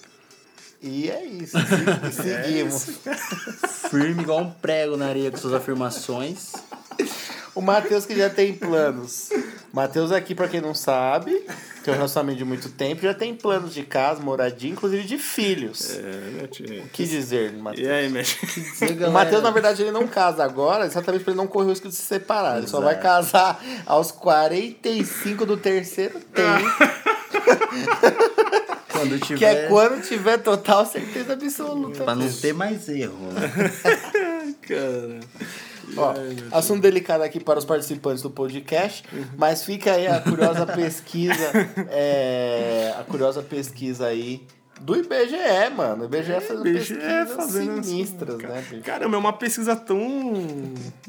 [0.81, 1.57] E é isso.
[1.57, 2.85] se- Seguimos.
[3.89, 6.51] Firme igual um prego na areia com suas afirmações.
[7.55, 9.29] O Matheus que já tem planos.
[9.71, 11.31] Matheus aqui, pra quem não sabe,
[11.83, 15.97] tem um relacionamento de muito tempo, já tem planos de casa, moradia, inclusive de filhos.
[15.97, 16.83] É, né, tio?
[16.83, 17.87] O que dizer, Matheus?
[17.87, 18.37] E aí, mexe?
[19.07, 21.87] O Matheus, na verdade, ele não casa agora, exatamente pra ele não correr o risco
[21.89, 22.57] de se separar.
[22.57, 26.69] Ele só vai casar aos 45 do terceiro tempo,
[28.93, 29.37] Quando tiver.
[29.39, 32.03] que é quando tiver total certeza absoluta.
[32.03, 33.51] Pra não ter mais erro, né?
[34.61, 35.19] Cara.
[35.97, 36.13] Ó,
[36.57, 39.03] assunto delicado aqui para os participantes do podcast,
[39.37, 41.51] mas fica aí a curiosa pesquisa,
[41.89, 44.45] é, a curiosa pesquisa aí
[44.83, 46.03] do IBGE, mano.
[46.03, 48.63] O IBGE fazendo IBGE pesquisas fazendo sinistras, assim, né?
[48.69, 48.83] bicho?
[48.83, 50.43] Caramba, é uma pesquisa tão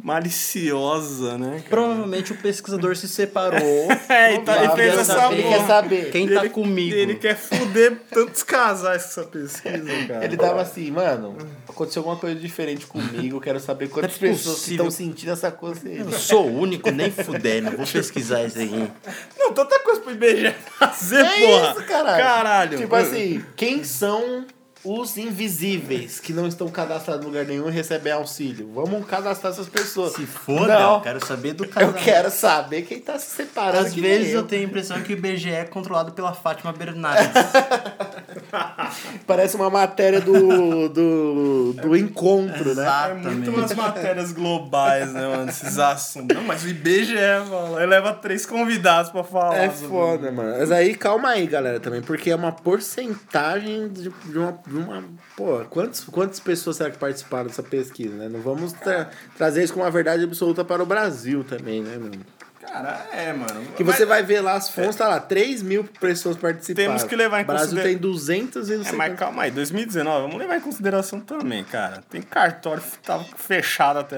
[0.03, 1.57] maliciosa, né?
[1.57, 1.69] cara?
[1.71, 3.65] Provavelmente o pesquisador se separou.
[4.09, 6.11] É, e, tá, e Ele fez quer essa saber, ele quer saber.
[6.11, 6.95] Quem tá comigo?
[6.95, 10.25] Ele quer foder tantos casais com essa pesquisa, cara.
[10.25, 11.37] Ele tava assim, mano,
[11.69, 15.99] aconteceu alguma coisa diferente comigo, quero saber quantas é pessoas estão sentindo essa coisa aí.
[15.99, 17.77] Eu sou o único, nem fudendo.
[17.77, 18.91] Vou pesquisar isso aí.
[19.39, 21.71] Não, tanta coisa pro IBGE fazer, É porra.
[21.71, 22.25] isso, caralho.
[22.25, 22.79] Caralho.
[22.79, 24.47] Tipo assim, quem são
[24.85, 28.71] os invisíveis que não estão cadastrados em lugar nenhum e recebem auxílio?
[28.75, 30.13] Vamos cadastrar essas pessoas.
[30.15, 30.95] Se foda, Não.
[30.97, 32.05] eu quero saber do Eu casamento.
[32.05, 33.87] quero saber quem tá se separando.
[33.87, 36.73] Às que nem vezes eu tenho a impressão que o IBGE é controlado pela Fátima
[36.73, 37.29] Bernardes.
[39.27, 42.87] Parece uma matéria do, do, do encontro, né?
[43.11, 45.49] É muito umas matérias globais, né, mano?
[45.51, 46.37] Esses assuntos.
[46.37, 47.15] Não, mas o IBGE,
[47.49, 49.57] mano, ele leva três convidados pra falar.
[49.57, 50.57] É foda, mano.
[50.59, 55.05] Mas aí, calma aí, galera, também, porque é uma porcentagem de, de uma, de uma.
[55.37, 58.29] Pô, quantos, quantas pessoas será que participaram dessa pesquisa, né?
[58.29, 62.25] Não vamos tra- trazer isso como uma verdade absoluta para o Brasil também, né, mano?
[62.67, 63.63] Cara, é, mano.
[63.77, 66.89] Que Mas- você vai ver lá as fontes, tá lá, 3 mil pessoas participaram.
[66.89, 69.19] Temos que levar em O Brasil tem 200 e não É, sei mas quantos.
[69.21, 72.03] calma aí, 2019, vamos levar em consideração também, cara.
[72.11, 74.17] Tem cartório que tava fechado até.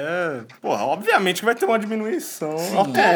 [0.60, 3.08] Porra, obviamente que vai ter uma diminuição automática,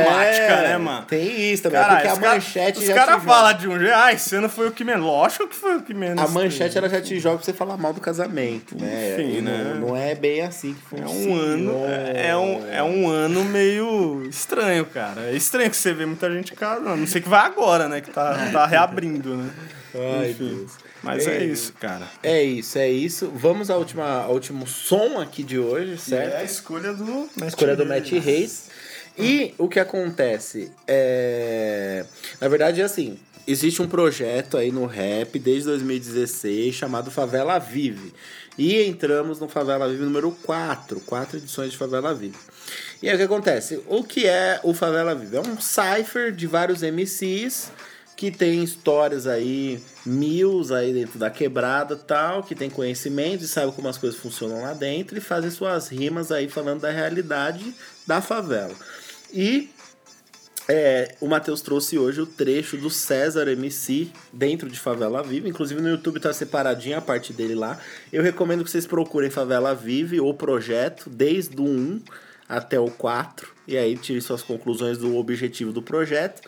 [0.53, 1.07] É, né, mano?
[1.07, 3.79] Tem isso também, Caralho, porque a os cara- manchete Os já caras falam de um
[3.79, 5.05] jeito, ah, esse ano foi o que menos.
[5.07, 6.23] Lógico que foi o que menos.
[6.23, 9.15] A manchete ela já te joga pra você falar mal do casamento, né?
[9.15, 9.75] Enfim, E não, né?
[9.81, 11.31] não é bem assim que É funciona.
[11.31, 11.85] um ano.
[11.87, 15.20] É, é um, é um ano meio estranho, cara.
[15.29, 16.97] É estranho que você vê muita gente casando.
[16.97, 18.01] Não sei que vai agora, né?
[18.01, 19.51] Que tá, tá reabrindo, né?
[19.95, 20.57] Ai, Enfim.
[20.57, 20.73] Deus.
[21.03, 21.51] Mas é Ei.
[21.51, 22.07] isso, cara.
[22.23, 23.33] É isso, é isso.
[23.35, 26.35] Vamos ao, última, ao último som aqui de hoje, certo?
[26.35, 27.29] É a escolha do.
[27.41, 28.69] A escolha do Matt Reis.
[29.19, 30.71] E o que acontece?
[30.87, 32.05] É...
[32.41, 33.19] Na verdade, é assim.
[33.47, 38.13] Existe um projeto aí no rap desde 2016 chamado Favela Vive.
[38.57, 41.01] E entramos no Favela Vive número 4.
[41.01, 42.37] Quatro edições de Favela Vive.
[43.03, 43.83] E aí o que acontece?
[43.87, 45.37] O que é o Favela Vive?
[45.37, 47.73] É um cipher de vários MCs
[48.21, 53.73] que tem histórias aí, mil aí dentro da quebrada tal, que tem conhecimento e sabe
[53.73, 57.75] como as coisas funcionam lá dentro e fazem suas rimas aí falando da realidade
[58.07, 58.75] da favela.
[59.33, 59.71] E
[60.69, 65.49] é, o Matheus trouxe hoje o trecho do César MC dentro de Favela Vive.
[65.49, 67.81] Inclusive no YouTube tá separadinho a parte dele lá.
[68.13, 72.03] Eu recomendo que vocês procurem Favela Vive, o projeto, desde o 1
[72.51, 73.49] até o 4.
[73.69, 76.43] E aí tirem suas conclusões do objetivo do projeto.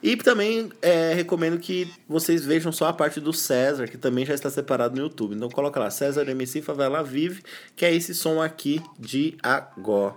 [0.00, 4.32] E também é, recomendo que vocês vejam só a parte do César, que também já
[4.32, 5.34] está separado no YouTube.
[5.34, 7.42] Então coloca lá, César MC Favela Vive,
[7.74, 10.14] que é esse som aqui de agora.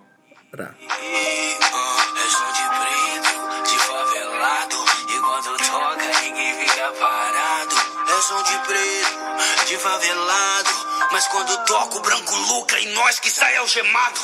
[9.67, 10.69] De favelado.
[11.11, 14.21] Mas quando toca, o branco lucra e nós que sai algemado.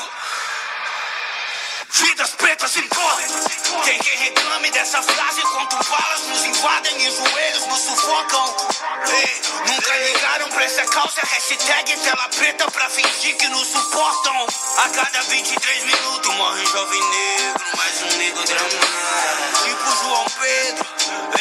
[2.00, 3.84] Vidas pretas importam.
[3.84, 8.56] Tem quem reclame dessa frase enquanto balas nos invadem e joelhos nos sufocam.
[9.08, 14.48] Ei, nunca ligaram pra essa calça, hashtag tela preta pra fingir que nos suportam.
[14.78, 19.64] A cada 23 minutos morre um jovem negro, mais um negro dramático.
[19.64, 21.37] Tipo João Pedro.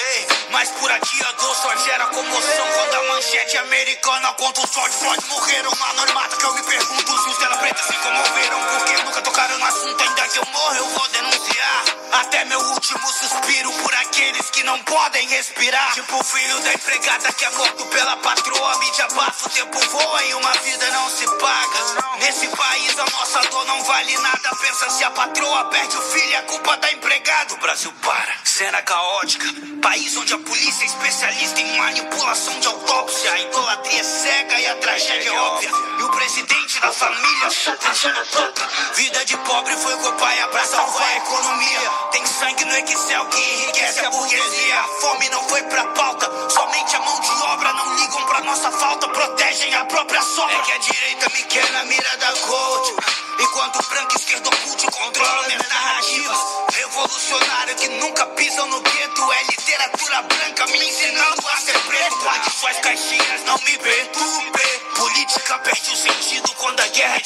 [0.56, 5.22] Mas por a dor só gera comoção quando a manchete americana conta o George Floyd
[5.28, 5.70] morreram.
[5.70, 8.58] Um anonimato que eu me pergunto se os tela preta se comoveram.
[8.64, 12.05] Porque nunca tocaram no assunto, ainda que eu morra eu vou denunciar.
[12.20, 15.92] Até meu último suspiro por aqueles que não podem respirar.
[15.92, 18.78] Tipo o filho da empregada que é morto pela patroa.
[18.78, 22.16] Mídia abafa, o tempo voa e uma vida não se paga.
[22.18, 24.56] Nesse país a nossa dor não vale nada.
[24.60, 27.54] Pensa se a patroa perde o filho, é culpa da empregada.
[27.54, 28.34] O Brasil para.
[28.44, 29.46] Cena caótica.
[29.82, 33.32] País onde a polícia é especialista em manipulação de autópsia.
[33.32, 35.70] A idolatria é cega e a tragédia é óbvia.
[35.98, 38.66] E o presidente da família só pensando própria.
[38.94, 42.05] Vida de pobre foi com o pai pra salvar a economia.
[42.12, 44.80] Tem sangue no Excel que enriquece a burguesia.
[44.80, 46.30] A fome não foi pra pauta.
[46.50, 49.08] Somente a mão de obra não ligam pra nossa falta.
[49.08, 50.56] Protegem a própria sombra.
[50.56, 52.94] É que a direita me quer na mira da coach.
[53.38, 56.38] Enquanto o branco e esquerdo oculto controlam minhas narrativas.
[56.72, 59.32] Revolucionário que nunca pisam no gueto.
[59.32, 62.16] É literatura branca me ensinando a ser preto.
[62.60, 64.62] Suas caixinhas, não me perturbe.
[64.96, 65.45] Política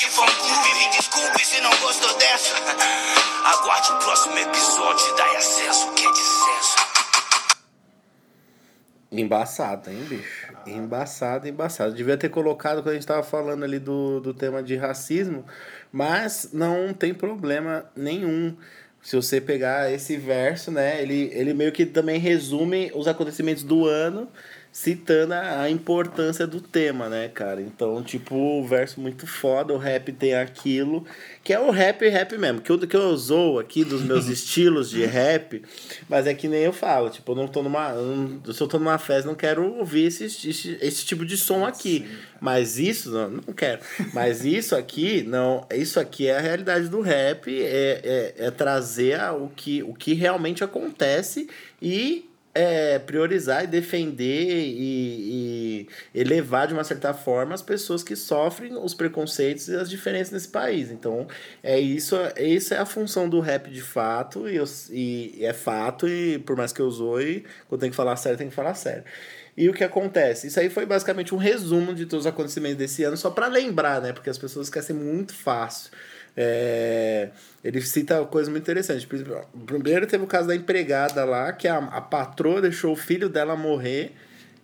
[0.01, 0.75] de fã clube.
[0.79, 2.55] Me desculpe se não gostou dessa.
[3.45, 6.11] Aguarde o próximo episódio dai acesso que é.
[9.13, 10.47] Embaçado, hein, bicho?
[10.67, 11.95] Embaçado, embaçado.
[11.95, 15.45] Devia ter colocado quando a gente tava falando ali do, do tema de racismo,
[15.93, 18.57] mas não tem problema nenhum.
[19.03, 23.87] Se você pegar esse verso, né, ele, ele meio que também resume os acontecimentos do
[23.87, 24.29] ano,
[24.73, 27.61] citando a importância do tema, né, cara?
[27.61, 31.05] Então, tipo, o verso muito foda, o rap tem aquilo,
[31.43, 34.89] que é o rap rap mesmo, que eu, que eu zoo aqui dos meus estilos
[34.89, 35.63] de rap,
[36.09, 37.91] mas é que nem eu falo, tipo, eu não tô numa.
[37.91, 41.37] eu não- se eu tô numa festa, não quero ouvir esse, esse, esse tipo de
[41.37, 42.07] som aqui.
[42.41, 43.81] Mas isso, não, não quero.
[44.15, 45.67] Mas isso aqui, não.
[45.75, 50.15] Isso aqui é a realidade do rap, é, é, é trazer o que, o que
[50.15, 51.49] realmente acontece
[51.83, 58.17] e é, priorizar e defender e, e elevar de uma certa forma as pessoas que
[58.17, 60.91] sofrem os preconceitos e as diferenças nesse país.
[60.91, 61.29] Então,
[61.63, 65.53] é isso, é isso é a função do rap de fato, e, eu, e é
[65.53, 68.75] fato, e por mais que eu zoe, quando tem que falar sério, tem que falar
[68.75, 69.05] sério.
[69.57, 70.47] E o que acontece?
[70.47, 74.01] Isso aí foi basicamente um resumo de todos os acontecimentos desse ano, só para lembrar,
[74.01, 74.13] né?
[74.13, 75.91] Porque as pessoas esquecem muito fácil.
[76.37, 77.31] É,
[77.63, 79.07] ele cita coisas muito interessantes.
[79.67, 83.57] Primeiro teve o caso da empregada lá, que a, a patroa deixou o filho dela
[83.57, 84.13] morrer,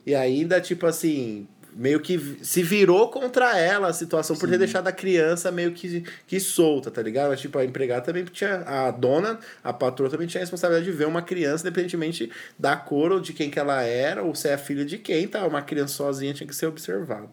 [0.04, 4.88] e ainda, tipo assim, meio que se virou contra ela a situação por ter deixado
[4.88, 7.28] a criança meio que, que solta, tá ligado?
[7.28, 8.62] Mas, tipo, a empregada também tinha.
[8.66, 13.12] A dona, a patroa também tinha a responsabilidade de ver uma criança, independentemente da cor
[13.12, 15.46] ou de quem que ela era, ou se é filha de quem, tá?
[15.46, 17.28] Uma criança sozinha tinha que ser observada.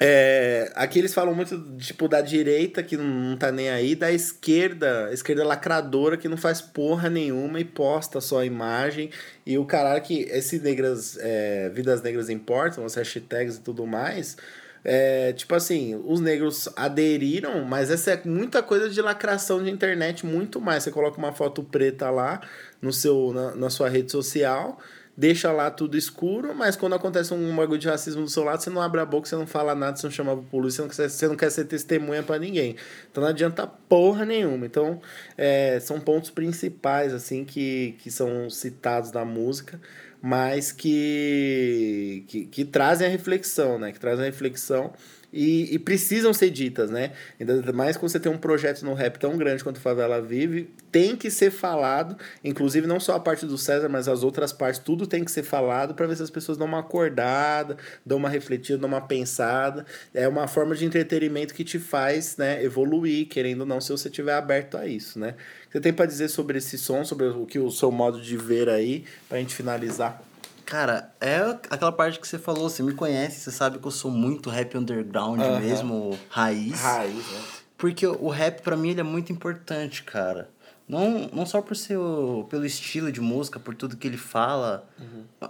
[0.00, 4.12] É, aqui eles falam muito, tipo, da direita, que não, não tá nem aí, da
[4.12, 9.10] esquerda, esquerda lacradora, que não faz porra nenhuma e posta só a imagem.
[9.44, 14.36] E o caralho que esse negras, é, Vidas Negras Importam, as hashtags e tudo mais,
[14.84, 20.24] é, tipo assim, os negros aderiram, mas essa é muita coisa de lacração de internet,
[20.24, 20.84] muito mais.
[20.84, 22.40] Você coloca uma foto preta lá
[22.80, 24.78] no seu, na, na sua rede social
[25.18, 28.70] deixa lá tudo escuro, mas quando acontece um bagulho de racismo do seu lado, você
[28.70, 30.88] não abre a boca, você não fala nada, você não chama a polícia, você não
[30.88, 32.76] quer, você não quer ser testemunha para ninguém.
[33.10, 34.64] Então não adianta porra nenhuma.
[34.64, 35.00] Então,
[35.36, 39.80] é, são pontos principais, assim, que, que são citados na música,
[40.22, 43.90] mas que, que, que trazem a reflexão, né?
[43.90, 44.92] Que trazem a reflexão
[45.32, 47.12] e, e precisam ser ditas, né?
[47.38, 51.16] Ainda mais quando você tem um projeto no rap tão grande quanto Favela Vive, tem
[51.16, 55.06] que ser falado, inclusive não só a parte do César, mas as outras partes, tudo
[55.06, 58.78] tem que ser falado para ver se as pessoas dão uma acordada, dão uma refletida,
[58.78, 59.84] dão uma pensada.
[60.14, 64.08] É uma forma de entretenimento que te faz, né, evoluir, querendo ou não, se você
[64.08, 65.34] estiver aberto a isso, né?
[65.70, 68.68] Você tem para dizer sobre esse som, sobre o que o seu modo de ver
[68.70, 70.27] aí, pra gente finalizar?
[70.68, 71.38] Cara, é
[71.70, 74.76] aquela parte que você falou, você me conhece, você sabe que eu sou muito rap
[74.76, 75.60] underground Aham.
[75.60, 76.78] mesmo, raiz.
[76.78, 77.42] Raiz, né?
[77.78, 80.50] Porque o rap pra mim ele é muito importante, cara.
[80.86, 84.86] Não, não só por ser o, pelo estilo de música, por tudo que ele fala.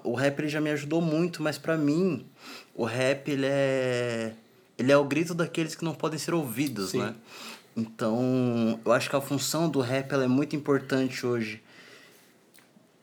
[0.05, 2.25] O rap ele já me ajudou muito, mas pra mim
[2.73, 4.35] o rap ele é
[4.79, 6.99] ele é o grito daqueles que não podem ser ouvidos, Sim.
[7.01, 7.15] né?
[7.77, 11.61] Então, eu acho que a função do rap ela é muito importante hoje.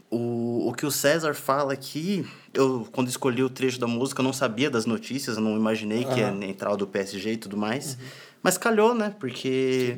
[0.09, 4.23] O, o que o César fala aqui, eu quando escolhi o trecho da música, eu
[4.23, 7.57] não sabia das notícias, eu não imaginei que ia entrar o do PSG e tudo
[7.57, 7.97] mais.
[8.41, 9.15] Mas calhou, né?
[9.19, 9.97] Porque,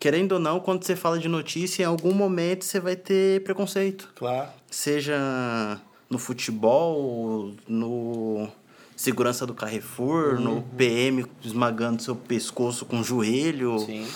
[0.00, 4.12] querendo ou não, quando você fala de notícia, em algum momento você vai ter preconceito.
[4.16, 4.48] Claro.
[4.68, 8.48] Seja no futebol, no
[8.96, 13.78] segurança do Carrefour, no PM esmagando seu pescoço com o joelho.
[13.78, 14.06] Sim.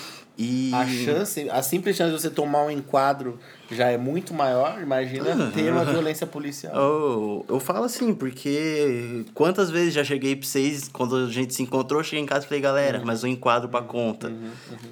[0.41, 4.81] E A chance, a simples chance de você tomar um enquadro já é muito maior,
[4.81, 6.73] imagina ter uma violência policial.
[6.77, 11.63] Oh, eu falo assim, porque quantas vezes já cheguei pra vocês, quando a gente se
[11.65, 14.33] encontrou, cheguei em casa e falei, galera, mas um enquadro pra conta.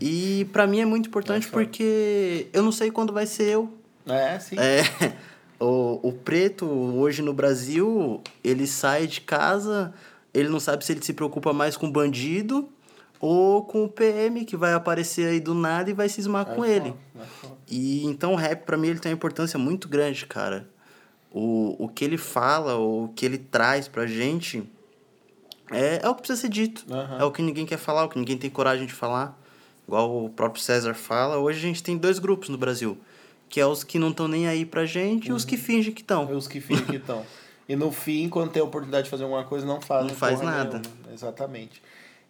[0.01, 3.73] E pra mim é muito importante porque eu não sei quando vai ser eu.
[4.05, 4.57] É, sim.
[4.59, 4.83] É,
[5.63, 9.95] o, o preto, hoje no Brasil, ele sai de casa,
[10.35, 12.69] ele não sabe se ele se preocupa mais com o bandido
[13.21, 16.95] ou com o PM que vai aparecer aí do nada e vai cismar com ele.
[17.69, 20.69] E então o rap, pra mim, ele tem uma importância muito grande, cara.
[21.31, 24.63] O, o que ele fala, o que ele traz pra gente
[25.71, 26.85] é, é o que precisa ser dito.
[26.91, 27.19] Aham.
[27.19, 29.39] É o que ninguém quer falar, o que ninguém tem coragem de falar.
[29.87, 32.99] Igual o próprio César fala, hoje a gente tem dois grupos no Brasil.
[33.49, 36.01] Que é os que não estão nem aí pra gente e os que fingem que
[36.01, 36.31] estão.
[36.37, 37.25] Os que fingem que estão.
[37.69, 40.09] E no fim, quando tem a oportunidade de fazer alguma coisa, não fazem.
[40.09, 40.79] Não faz nada.
[40.79, 41.13] nenhuma.
[41.13, 41.83] Exatamente.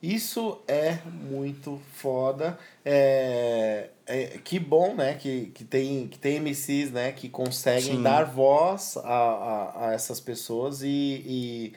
[0.03, 2.59] Isso é muito foda.
[2.85, 5.15] É, é- que bom, né?
[5.15, 7.13] Que, que, tem, que tem MCs, né?
[7.13, 8.03] Que conseguem Sim.
[8.03, 11.73] dar voz a, a, a essas pessoas e,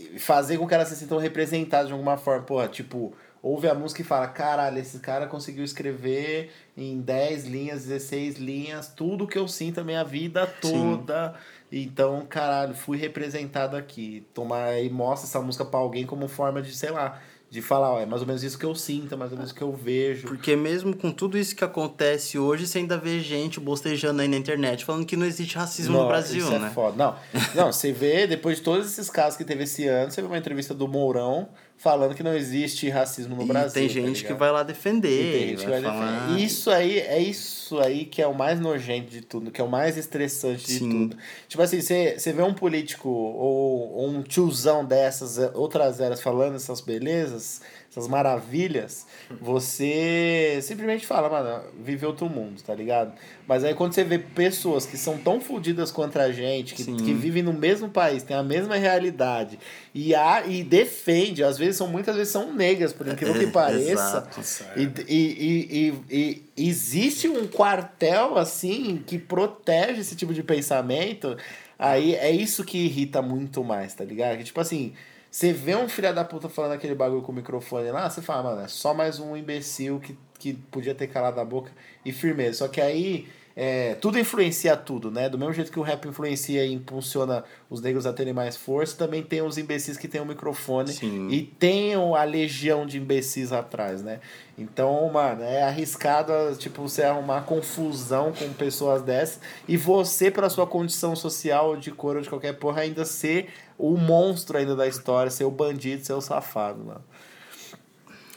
[0.00, 2.44] e, fazer com que elas se sintam representadas de alguma forma.
[2.44, 3.12] Porra, tipo,
[3.42, 8.88] ouve a música e fala: caralho, esse cara conseguiu escrever em 10 linhas, 16 linhas,
[8.88, 10.96] tudo que eu sinto a minha vida Sim.
[10.96, 11.34] toda.
[11.72, 14.26] Então, caralho, fui representado aqui.
[14.34, 17.20] Tomar e mostra essa música pra alguém como forma de, sei lá,
[17.50, 19.50] de falar, ó, é mais ou menos isso que eu sinto, é mais ou menos
[19.50, 20.28] isso que eu vejo.
[20.28, 24.36] Porque mesmo com tudo isso que acontece hoje, você ainda vê gente bostejando aí na
[24.36, 26.68] internet falando que não existe racismo no Brasil, isso né?
[26.68, 26.96] É foda.
[26.96, 27.16] Não,
[27.56, 30.38] não, você vê, depois de todos esses casos que teve esse ano, você vê uma
[30.38, 31.48] entrevista do Mourão
[31.80, 33.72] falando que não existe racismo no e Brasil.
[33.72, 34.38] tem tá gente que ligado?
[34.38, 35.32] vai lá E defender.
[35.32, 36.20] tem gente que vai falar...
[36.26, 36.44] defender.
[36.44, 39.68] Isso aí, é isso aí que é o mais nojento de tudo, que é o
[39.68, 40.90] mais estressante de Sim.
[41.08, 41.16] tudo.
[41.48, 46.82] Tipo assim, você, vê um político ou, ou um tiozão dessas, outras eras, falando essas
[46.82, 49.04] belezas, essas maravilhas,
[49.40, 53.12] você simplesmente fala, mano, vive outro mundo, tá ligado?
[53.48, 56.96] Mas aí quando você vê pessoas que são tão fodidas contra a gente, que, Sim.
[56.96, 59.58] que vivem no mesmo país, têm a mesma realidade,
[59.92, 63.50] e, há, e defende, às vezes são, muitas vezes são negras, por incrível que É,
[63.50, 64.28] pareça.
[64.38, 64.40] exato.
[64.76, 71.36] E, e, e, e, e existe um quartel assim que protege esse tipo de pensamento.
[71.76, 74.38] Aí é isso que irrita muito mais, tá ligado?
[74.38, 74.92] Que, tipo assim,
[75.30, 78.42] você vê um filho da puta falando aquele bagulho com o microfone lá, você fala,
[78.42, 81.70] mano, é só mais um imbecil que, que podia ter calado a boca
[82.04, 82.58] e firmeza.
[82.58, 85.28] Só que aí é, tudo influencia tudo, né?
[85.28, 88.96] Do mesmo jeito que o rap influencia e impulsiona os negros a terem mais força,
[88.96, 91.28] também tem os imbecis que têm o microfone Sim.
[91.28, 94.20] e tem a legião de imbecis atrás, né?
[94.56, 100.66] Então, mano, é arriscado, tipo, você arrumar confusão com pessoas dessas e você, pela sua
[100.66, 105.30] condição social de cor ou de qualquer porra, ainda ser o monstro ainda da história,
[105.30, 107.04] ser o bandido, ser o safado, mano.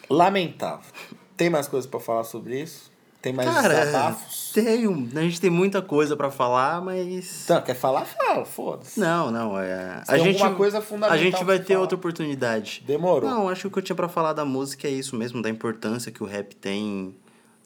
[0.09, 0.91] Lamentável.
[1.35, 2.92] Tem mais coisas pra falar sobre isso?
[3.23, 4.51] Tem mais Cara, desabafos?
[4.53, 8.03] tem um, a gente tem muita coisa pra falar, mas Então, quer falar?
[8.05, 8.99] Fala, foda-se.
[8.99, 11.79] não, não, é a gente alguma coisa a fundamental gente vai ter falar.
[11.79, 12.83] outra oportunidade.
[12.85, 13.29] Demorou.
[13.29, 15.49] Não, acho que o que eu tinha pra falar da música é isso mesmo, da
[15.49, 17.15] importância que o rap tem,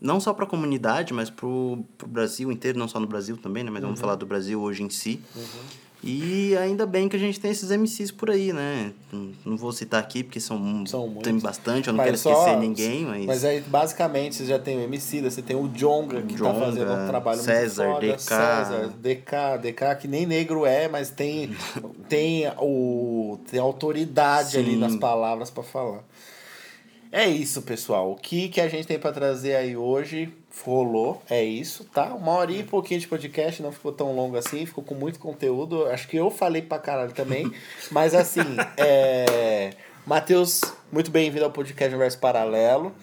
[0.01, 3.69] não só pra comunidade, mas pro, pro Brasil inteiro, não só no Brasil também, né?
[3.71, 3.87] Mas Uhum.
[3.89, 5.19] vamos falar do Brasil hoje em si.
[6.03, 8.93] E ainda bem que a gente tem esses MCs por aí, né?
[9.43, 11.23] Não- vou citar aqui porque são, São muitos.
[11.23, 14.59] tem bastante, eu não Mas quero só- esquecer ninguém, mas, Mas aí, basicamente, você já
[14.59, 17.95] tem o MC, você tem o Jonga, que Djonga, tá fazendo um trabalho César, muito
[17.95, 18.07] foda.
[18.13, 18.19] DK.
[18.21, 21.49] César, DK, DK, que nem negro é, mas tem,
[22.07, 24.77] tem, o, tem autoridade ali Sim.
[24.77, 26.03] nas palavras pra falar.
[27.11, 28.11] É isso, pessoal.
[28.11, 30.34] O que, que a gente tem pra trazer aí hoje
[30.65, 32.13] rolou, é isso, tá?
[32.13, 35.85] Uma hora e pouquinho de podcast, não ficou tão longo assim, ficou com muito conteúdo.
[35.88, 37.51] Acho que eu falei pra caralho também.
[37.91, 38.41] Mas assim,
[38.75, 39.71] é.
[40.05, 40.61] Matheus,
[40.91, 42.93] muito bem-vindo ao podcast Universo Paralelo.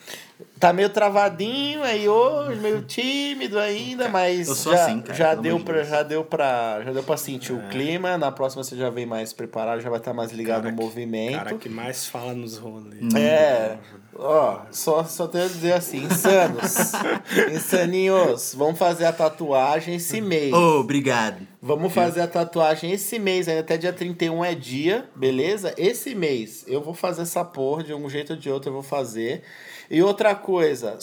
[0.59, 5.35] Tá meio travadinho aí hoje, meio tímido ainda, mas Eu sou já, assim, cara, já,
[5.36, 8.19] deu pra, já deu pra já deu pra sentir o clima.
[8.19, 10.82] Na próxima você já vem mais preparado, já vai estar mais ligado Cara no que-
[10.85, 11.36] movimento.
[11.36, 13.15] cara que mais fala nos rolês.
[13.15, 13.78] É,
[14.16, 16.93] ó, só, só tenho a dizer assim, insanos,
[17.55, 20.52] insaninhos, vamos fazer a tatuagem esse mês.
[20.52, 21.47] Oh, obrigado.
[21.62, 25.73] Vamos fazer a tatuagem esse mês, ainda até dia 31 é dia, beleza?
[25.78, 28.82] Esse mês eu vou fazer essa porra, de um jeito ou de outro eu vou
[28.82, 29.43] fazer.
[29.90, 30.98] E outra coisa,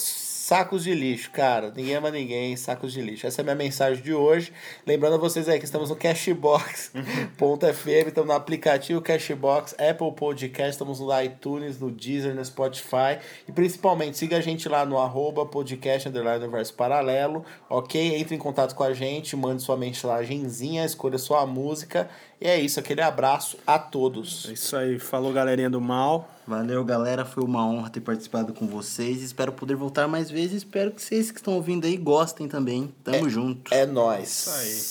[0.52, 1.72] sacos de lixo, cara.
[1.74, 3.26] Ninguém ama ninguém, sacos de lixo.
[3.26, 4.52] Essa é a minha mensagem de hoje.
[4.86, 7.00] Lembrando a vocês aí que estamos no Cashbox.fm,
[8.08, 13.20] estamos no aplicativo Cashbox, Apple Podcast, estamos no iTunes, no Deezer, no Spotify.
[13.48, 18.18] E principalmente, siga a gente lá no arroba podcast underline universo paralelo, ok?
[18.18, 22.10] Entre em contato com a gente, mande sua mensagenzinha, escolha sua música.
[22.42, 24.50] E é isso, aquele abraço a todos.
[24.50, 24.98] É isso aí.
[24.98, 26.28] Falou, galerinha do mal.
[26.48, 27.24] Valeu, galera.
[27.24, 29.22] Foi uma honra ter participado com vocês.
[29.22, 30.58] Espero poder voltar mais vezes.
[30.58, 32.94] Espero que vocês que estão ouvindo aí gostem também.
[33.04, 33.74] Tamo é, junto.
[33.74, 34.48] É nóis.
[34.48, 34.86] Isso aí,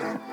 [0.00, 0.31] cara.